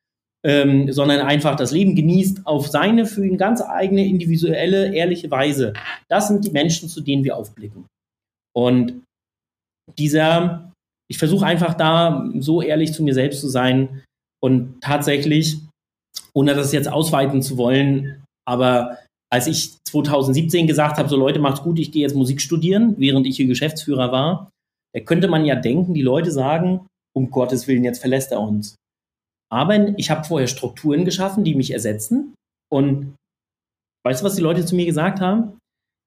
ähm, 0.45 0.91
sondern 0.93 1.21
einfach 1.21 1.57
das 1.57 1.73
Leben 1.73 1.95
genießt 1.95 2.47
auf 2.47 2.69
seine 2.69 3.07
für 3.07 3.27
ihn 3.27 3.39
ganz 3.39 3.63
eigene, 3.63 4.07
individuelle, 4.07 4.95
ehrliche 4.95 5.31
Weise. 5.31 5.75
Das 6.09 6.29
sind 6.29 6.45
die 6.45 6.51
Menschen, 6.51 6.89
zu 6.89 7.01
denen 7.01 7.25
wir 7.25 7.37
aufblicken. 7.37 7.87
Und 8.55 9.03
dieser, 9.99 10.73
ich 11.11 11.19
versuche 11.19 11.47
einfach 11.47 11.75
da 11.75 12.29
so 12.39 12.63
ehrlich 12.63 12.93
zu 12.93 13.03
mir 13.03 13.15
selbst 13.15 13.41
zu 13.41 13.49
sein 13.49 14.03
und 14.45 14.79
tatsächlich, 14.83 15.59
ohne 16.35 16.55
das 16.55 16.73
jetzt 16.73 16.93
ausweiten 16.93 17.41
zu 17.41 17.57
wollen, 17.57 18.23
aber 18.47 18.99
als 19.33 19.47
ich 19.47 19.79
2017 19.89 20.67
gesagt 20.67 20.99
habe, 20.99 21.09
so 21.09 21.17
Leute, 21.17 21.39
macht's 21.39 21.63
gut, 21.63 21.79
ich 21.79 21.91
gehe 21.91 22.03
jetzt 22.03 22.15
Musik 22.15 22.43
studieren, 22.43 22.95
während 22.99 23.27
ich 23.27 23.37
hier 23.37 23.47
Geschäftsführer 23.47 24.13
war, 24.13 24.51
da 24.93 25.01
könnte 25.01 25.29
man 25.29 25.47
ja 25.47 25.55
denken, 25.55 25.95
die 25.95 26.03
Leute 26.03 26.31
sagen, 26.31 26.87
um 27.17 27.31
Gottes 27.31 27.67
Willen, 27.69 27.85
jetzt 27.85 28.01
verlässt 28.01 28.33
er 28.33 28.41
uns. 28.43 28.77
Aber 29.51 29.99
ich 29.99 30.11
habe 30.11 30.25
vorher 30.25 30.47
Strukturen 30.47 31.07
geschaffen, 31.07 31.43
die 31.43 31.55
mich 31.55 31.73
ersetzen. 31.73 32.35
Und 32.71 33.15
weißt 34.05 34.21
du, 34.21 34.27
was 34.27 34.35
die 34.35 34.43
Leute 34.43 34.67
zu 34.67 34.77
mir 34.77 34.85
gesagt 34.85 35.23
haben? 35.23 35.59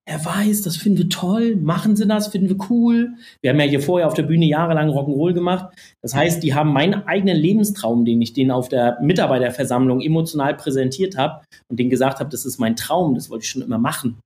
Er 0.10 0.24
weiß, 0.24 0.62
das 0.62 0.78
finden 0.78 1.00
wir 1.00 1.10
toll, 1.10 1.58
machen 1.58 1.98
Sie 1.98 2.08
das, 2.08 2.30
finden 2.30 2.48
wir 2.48 2.70
cool. 2.70 3.18
Wir 3.42 3.52
haben 3.52 3.60
ja 3.60 3.66
hier 3.66 3.82
vorher 3.82 4.08
auf 4.08 4.14
der 4.14 4.24
Bühne 4.24 4.46
jahrelang 4.46 4.90
Rock'n'Roll 4.90 5.34
gemacht. 5.34 5.76
Das 6.02 6.16
heißt, 6.16 6.42
die 6.42 6.54
haben 6.54 6.72
meinen 6.72 7.06
eigenen 7.08 7.36
Lebenstraum, 7.36 8.06
den 8.06 8.22
ich 8.22 8.32
denen 8.32 8.52
auf 8.52 8.70
der 8.70 8.98
Mitarbeiterversammlung 9.02 10.00
emotional 10.00 10.56
präsentiert 10.56 11.18
habe 11.18 11.44
und 11.70 11.78
denen 11.78 11.90
gesagt 11.90 12.22
habe, 12.22 12.30
das 12.30 12.46
ist 12.46 12.58
mein 12.58 12.78
Traum, 12.78 13.16
das 13.16 13.30
wollte 13.30 13.44
ich 13.44 13.50
schon 13.50 13.62
immer 13.62 13.80
machen. 13.80 14.18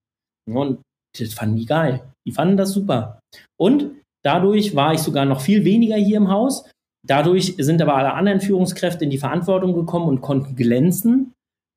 Und 0.48 0.82
das 1.18 1.34
fanden 1.34 1.56
die 1.56 1.66
geil. 1.66 2.02
Die 2.28 2.32
fanden 2.32 2.58
das 2.58 2.74
super. 2.74 3.20
Und 3.60 3.92
dadurch 4.24 4.76
war 4.76 4.94
ich 4.94 5.00
sogar 5.00 5.26
noch 5.26 5.42
viel 5.42 5.66
weniger 5.66 5.96
hier 5.96 6.18
im 6.18 6.30
Haus. 6.30 6.70
Dadurch 7.08 7.56
sind 7.58 7.82
aber 7.82 7.96
alle 7.96 8.14
anderen 8.14 8.40
Führungskräfte 8.40 9.04
in 9.04 9.10
die 9.10 9.18
Verantwortung 9.18 9.74
gekommen 9.74 10.08
und 10.08 10.22
konnten 10.22 10.56
glänzen. 10.56 11.34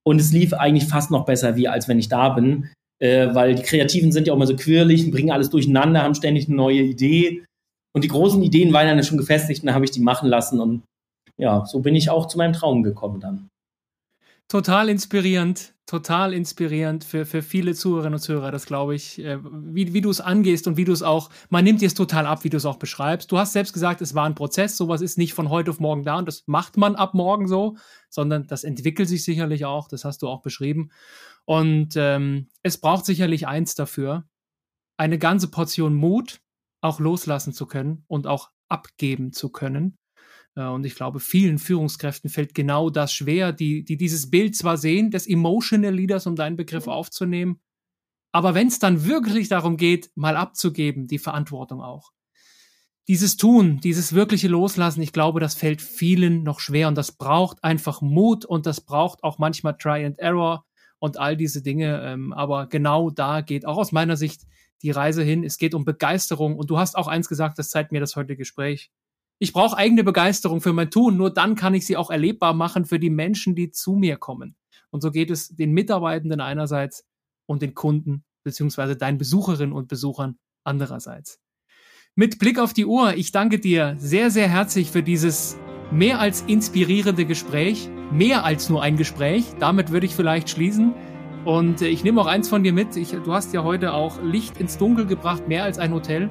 Und 0.06 0.20
es 0.20 0.30
lief 0.30 0.52
eigentlich 0.52 0.86
fast 0.90 1.10
noch 1.10 1.24
besser, 1.24 1.56
wie 1.56 1.68
als 1.68 1.88
wenn 1.88 1.98
ich 1.98 2.10
da 2.10 2.28
bin, 2.28 2.68
äh, 2.98 3.34
weil 3.34 3.54
die 3.54 3.62
Kreativen 3.62 4.12
sind 4.12 4.26
ja 4.26 4.32
auch 4.32 4.36
immer 4.36 4.46
so 4.46 4.56
quirlig, 4.56 5.10
bringen 5.10 5.30
alles 5.30 5.50
durcheinander, 5.50 6.02
haben 6.02 6.14
ständig 6.14 6.46
eine 6.46 6.56
neue 6.56 6.82
Idee. 6.82 7.44
Und 7.92 8.02
die 8.02 8.08
großen 8.08 8.42
Ideen 8.42 8.72
waren 8.72 8.88
dann 8.88 9.04
schon 9.04 9.18
gefestigt 9.18 9.62
und 9.62 9.66
dann 9.66 9.74
habe 9.74 9.84
ich 9.84 9.90
die 9.90 10.00
machen 10.00 10.28
lassen. 10.28 10.60
Und 10.60 10.82
ja, 11.36 11.64
so 11.66 11.80
bin 11.80 11.94
ich 11.94 12.10
auch 12.10 12.26
zu 12.26 12.38
meinem 12.38 12.52
Traum 12.52 12.82
gekommen 12.82 13.20
dann. 13.20 13.48
Total 14.48 14.90
inspirierend, 14.90 15.74
total 15.86 16.34
inspirierend 16.34 17.02
für, 17.02 17.24
für 17.24 17.40
viele 17.40 17.74
Zuhörerinnen 17.74 18.14
und 18.14 18.20
Zuhörer, 18.20 18.50
das 18.50 18.66
glaube 18.66 18.94
ich, 18.94 19.18
äh, 19.18 19.38
wie, 19.42 19.94
wie 19.94 20.02
du 20.02 20.10
es 20.10 20.20
angehst 20.20 20.66
und 20.66 20.76
wie 20.76 20.84
du 20.84 20.92
es 20.92 21.02
auch, 21.02 21.30
man 21.48 21.64
nimmt 21.64 21.80
dir 21.80 21.86
es 21.86 21.94
total 21.94 22.26
ab, 22.26 22.44
wie 22.44 22.50
du 22.50 22.58
es 22.58 22.66
auch 22.66 22.76
beschreibst. 22.76 23.32
Du 23.32 23.38
hast 23.38 23.54
selbst 23.54 23.72
gesagt, 23.72 24.02
es 24.02 24.14
war 24.14 24.26
ein 24.26 24.34
Prozess, 24.34 24.76
sowas 24.76 25.00
ist 25.00 25.16
nicht 25.16 25.32
von 25.32 25.48
heute 25.48 25.70
auf 25.70 25.80
morgen 25.80 26.04
da 26.04 26.18
und 26.18 26.28
das 26.28 26.44
macht 26.46 26.76
man 26.76 26.94
ab 26.94 27.14
morgen 27.14 27.48
so, 27.48 27.76
sondern 28.10 28.46
das 28.46 28.64
entwickelt 28.64 29.08
sich 29.08 29.24
sicherlich 29.24 29.64
auch, 29.64 29.88
das 29.88 30.04
hast 30.04 30.20
du 30.20 30.28
auch 30.28 30.42
beschrieben. 30.42 30.90
Und 31.46 31.94
ähm, 31.96 32.48
es 32.62 32.80
braucht 32.80 33.04
sicherlich 33.04 33.46
eins 33.46 33.74
dafür, 33.74 34.28
eine 34.96 35.18
ganze 35.18 35.50
Portion 35.50 35.94
Mut, 35.94 36.40
auch 36.80 37.00
loslassen 37.00 37.52
zu 37.52 37.66
können 37.66 38.04
und 38.06 38.26
auch 38.26 38.50
abgeben 38.68 39.32
zu 39.32 39.50
können. 39.50 39.98
Äh, 40.54 40.64
und 40.64 40.86
ich 40.86 40.94
glaube, 40.94 41.20
vielen 41.20 41.58
Führungskräften 41.58 42.30
fällt 42.30 42.54
genau 42.54 42.90
das 42.90 43.12
schwer, 43.12 43.52
die, 43.52 43.84
die 43.84 43.96
dieses 43.96 44.30
Bild 44.30 44.56
zwar 44.56 44.76
sehen, 44.76 45.10
des 45.10 45.26
Emotional 45.26 45.94
Leaders, 45.94 46.26
um 46.26 46.36
deinen 46.36 46.56
Begriff 46.56 46.86
aufzunehmen, 46.86 47.60
aber 48.34 48.54
wenn 48.54 48.66
es 48.66 48.80
dann 48.80 49.04
wirklich 49.04 49.46
darum 49.46 49.76
geht, 49.76 50.10
mal 50.16 50.36
abzugeben, 50.36 51.06
die 51.06 51.20
Verantwortung 51.20 51.80
auch. 51.80 52.10
Dieses 53.06 53.36
Tun, 53.36 53.78
dieses 53.78 54.12
wirkliche 54.12 54.48
Loslassen, 54.48 55.02
ich 55.02 55.12
glaube, 55.12 55.38
das 55.38 55.54
fällt 55.54 55.80
vielen 55.80 56.42
noch 56.42 56.58
schwer 56.58 56.88
und 56.88 56.96
das 56.96 57.12
braucht 57.12 57.62
einfach 57.62 58.00
Mut 58.00 58.44
und 58.44 58.66
das 58.66 58.80
braucht 58.80 59.22
auch 59.22 59.38
manchmal 59.38 59.76
Try 59.76 60.04
and 60.04 60.18
Error 60.18 60.66
und 60.98 61.18
all 61.18 61.36
diese 61.36 61.62
Dinge. 61.62 62.00
Ähm, 62.02 62.32
aber 62.32 62.66
genau 62.66 63.10
da 63.10 63.40
geht 63.40 63.66
auch 63.66 63.76
aus 63.76 63.92
meiner 63.92 64.16
Sicht 64.16 64.42
die 64.82 64.90
Reise 64.90 65.22
hin. 65.22 65.44
Es 65.44 65.58
geht 65.58 65.74
um 65.74 65.84
Begeisterung. 65.84 66.56
Und 66.56 66.70
du 66.70 66.78
hast 66.78 66.96
auch 66.96 67.08
eins 67.08 67.28
gesagt, 67.28 67.58
das 67.58 67.70
zeigt 67.70 67.92
mir 67.92 68.00
das 68.00 68.16
heutige 68.16 68.36
Gespräch. 68.36 68.90
Ich 69.38 69.52
brauche 69.52 69.76
eigene 69.76 70.04
Begeisterung 70.04 70.60
für 70.60 70.72
mein 70.72 70.90
Tun. 70.90 71.16
Nur 71.16 71.32
dann 71.32 71.56
kann 71.56 71.74
ich 71.74 71.86
sie 71.86 71.96
auch 71.96 72.10
erlebbar 72.10 72.54
machen 72.54 72.84
für 72.84 72.98
die 72.98 73.10
Menschen, 73.10 73.54
die 73.54 73.70
zu 73.70 73.94
mir 73.94 74.16
kommen. 74.16 74.56
Und 74.90 75.00
so 75.00 75.10
geht 75.10 75.30
es 75.30 75.48
den 75.48 75.72
Mitarbeitenden 75.72 76.40
einerseits 76.40 77.04
und 77.46 77.62
den 77.62 77.74
Kunden 77.74 78.24
beziehungsweise 78.44 78.96
deinen 78.96 79.18
Besucherinnen 79.18 79.72
und 79.72 79.88
Besuchern 79.88 80.38
andererseits. 80.62 81.40
Mit 82.14 82.38
Blick 82.38 82.60
auf 82.60 82.72
die 82.72 82.86
Uhr, 82.86 83.14
ich 83.14 83.32
danke 83.32 83.58
dir 83.58 83.96
sehr, 83.98 84.30
sehr 84.30 84.48
herzlich 84.48 84.90
für 84.90 85.02
dieses 85.02 85.56
mehr 85.90 86.20
als 86.20 86.42
inspirierende 86.46 87.24
Gespräch, 87.24 87.88
mehr 88.10 88.44
als 88.44 88.68
nur 88.68 88.82
ein 88.82 88.96
Gespräch. 88.96 89.44
Damit 89.58 89.90
würde 89.90 90.06
ich 90.06 90.14
vielleicht 90.14 90.50
schließen. 90.50 90.94
Und 91.44 91.82
äh, 91.82 91.88
ich 91.88 92.04
nehme 92.04 92.20
auch 92.20 92.26
eins 92.26 92.48
von 92.48 92.62
dir 92.62 92.72
mit. 92.72 92.96
Ich, 92.96 93.10
du 93.10 93.32
hast 93.32 93.52
ja 93.52 93.64
heute 93.64 93.92
auch 93.92 94.20
Licht 94.22 94.58
ins 94.58 94.78
Dunkel 94.78 95.06
gebracht, 95.06 95.48
mehr 95.48 95.64
als 95.64 95.78
ein 95.78 95.92
Hotel. 95.92 96.30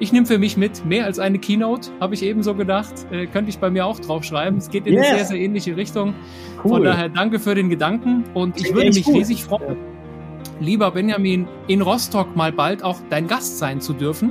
Ich 0.00 0.12
nehme 0.12 0.26
für 0.26 0.38
mich 0.38 0.56
mit, 0.56 0.84
mehr 0.84 1.06
als 1.06 1.18
eine 1.18 1.38
Keynote, 1.38 1.90
habe 2.00 2.14
ich 2.14 2.22
ebenso 2.22 2.54
gedacht. 2.54 2.94
Äh, 3.10 3.26
könnte 3.26 3.50
ich 3.50 3.58
bei 3.58 3.68
mir 3.68 3.84
auch 3.84 3.98
draufschreiben. 3.98 4.58
Es 4.58 4.70
geht 4.70 4.86
in 4.86 4.94
yes. 4.94 5.06
eine 5.06 5.16
sehr, 5.16 5.26
sehr 5.26 5.38
ähnliche 5.38 5.76
Richtung. 5.76 6.14
Cool. 6.62 6.70
Von 6.70 6.84
daher 6.84 7.08
danke 7.08 7.40
für 7.40 7.54
den 7.54 7.68
Gedanken 7.68 8.24
und 8.34 8.60
ich 8.60 8.72
würde 8.72 8.90
mich 8.90 9.04
gut. 9.04 9.16
riesig 9.16 9.44
freuen, 9.44 9.76
lieber 10.60 10.92
Benjamin, 10.92 11.48
in 11.66 11.82
Rostock 11.82 12.36
mal 12.36 12.52
bald 12.52 12.84
auch 12.84 12.98
dein 13.10 13.26
Gast 13.26 13.58
sein 13.58 13.80
zu 13.80 13.92
dürfen. 13.92 14.30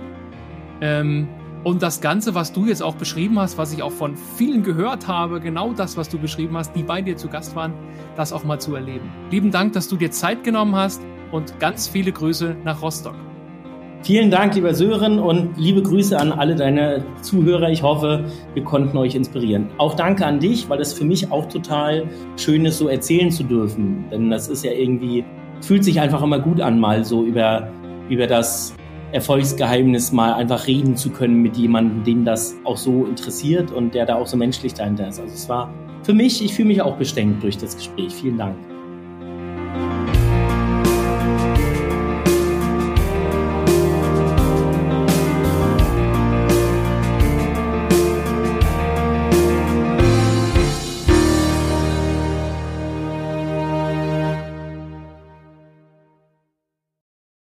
Ähm, 0.80 1.28
und 1.68 1.84
das 1.84 2.00
Ganze, 2.00 2.34
was 2.34 2.54
du 2.54 2.66
jetzt 2.66 2.82
auch 2.82 2.96
beschrieben 2.96 3.38
hast, 3.40 3.58
was 3.58 3.74
ich 3.74 3.84
auch 3.84 3.92
von 3.92 4.16
vielen 4.16 4.64
gehört 4.64 5.10
habe, 5.10 5.42
genau 5.42 5.74
das, 5.74 5.98
was 5.98 6.08
du 6.08 6.18
beschrieben 6.18 6.56
hast, 6.56 6.74
die 6.74 6.82
bei 6.82 7.02
dir 7.02 7.18
zu 7.18 7.28
Gast 7.28 7.58
waren, 7.58 7.74
das 8.16 8.32
auch 8.32 8.46
mal 8.46 8.58
zu 8.58 8.74
erleben. 8.74 9.10
Lieben 9.32 9.52
Dank, 9.52 9.74
dass 9.74 9.90
du 9.90 9.98
dir 9.98 10.10
Zeit 10.10 10.46
genommen 10.46 10.78
hast 10.78 11.02
und 11.34 11.60
ganz 11.60 11.90
viele 11.90 12.14
Grüße 12.14 12.56
nach 12.64 12.82
Rostock. 12.82 13.16
Vielen 14.02 14.32
Dank, 14.32 14.56
lieber 14.56 14.74
Sören, 14.74 15.20
und 15.20 15.58
liebe 15.58 15.84
Grüße 15.84 16.18
an 16.18 16.32
alle 16.32 16.56
deine 16.56 17.04
Zuhörer. 17.22 17.70
Ich 17.70 17.84
hoffe, 17.84 18.24
wir 18.54 18.64
konnten 18.64 18.96
euch 18.96 19.14
inspirieren. 19.14 19.68
Auch 19.78 19.94
danke 19.94 20.26
an 20.26 20.40
dich, 20.40 20.70
weil 20.70 20.80
es 20.80 20.94
für 20.94 21.04
mich 21.04 21.30
auch 21.34 21.50
total 21.50 22.06
schön 22.38 22.66
ist, 22.66 22.78
so 22.78 22.88
erzählen 22.88 23.30
zu 23.30 23.44
dürfen. 23.44 24.06
Denn 24.10 24.30
das 24.30 24.48
ist 24.48 24.64
ja 24.64 24.72
irgendwie, 24.72 25.26
fühlt 25.60 25.84
sich 25.84 26.00
einfach 26.00 26.24
immer 26.24 26.40
gut 26.40 26.62
an, 26.62 26.80
mal 26.80 27.04
so 27.04 27.26
über, 27.26 27.68
über 28.08 28.26
das 28.26 28.74
Erfolgsgeheimnis 29.12 30.12
mal 30.12 30.34
einfach 30.34 30.68
reden 30.68 30.96
zu 30.96 31.10
können 31.10 31.42
mit 31.42 31.56
jemandem, 31.58 32.04
den 32.04 32.26
das 32.26 32.56
auch 32.64 32.78
so 32.78 33.06
interessiert 33.06 33.72
und 33.72 33.96
der 33.96 34.06
da 34.06 34.16
auch 34.16 34.28
so 34.28 34.38
menschlich 34.38 34.74
dahinter 34.74 35.08
ist. 35.08 35.20
Also 35.20 35.34
es 35.34 35.48
war 35.48 35.74
für 36.04 36.14
mich, 36.14 36.44
ich 36.44 36.54
fühle 36.54 36.70
mich 36.70 36.82
auch 36.82 36.98
bestenkt 36.98 37.44
durch 37.44 37.58
das 37.58 37.76
Gespräch. 37.76 38.14
Vielen 38.14 38.38
Dank. 38.38 38.56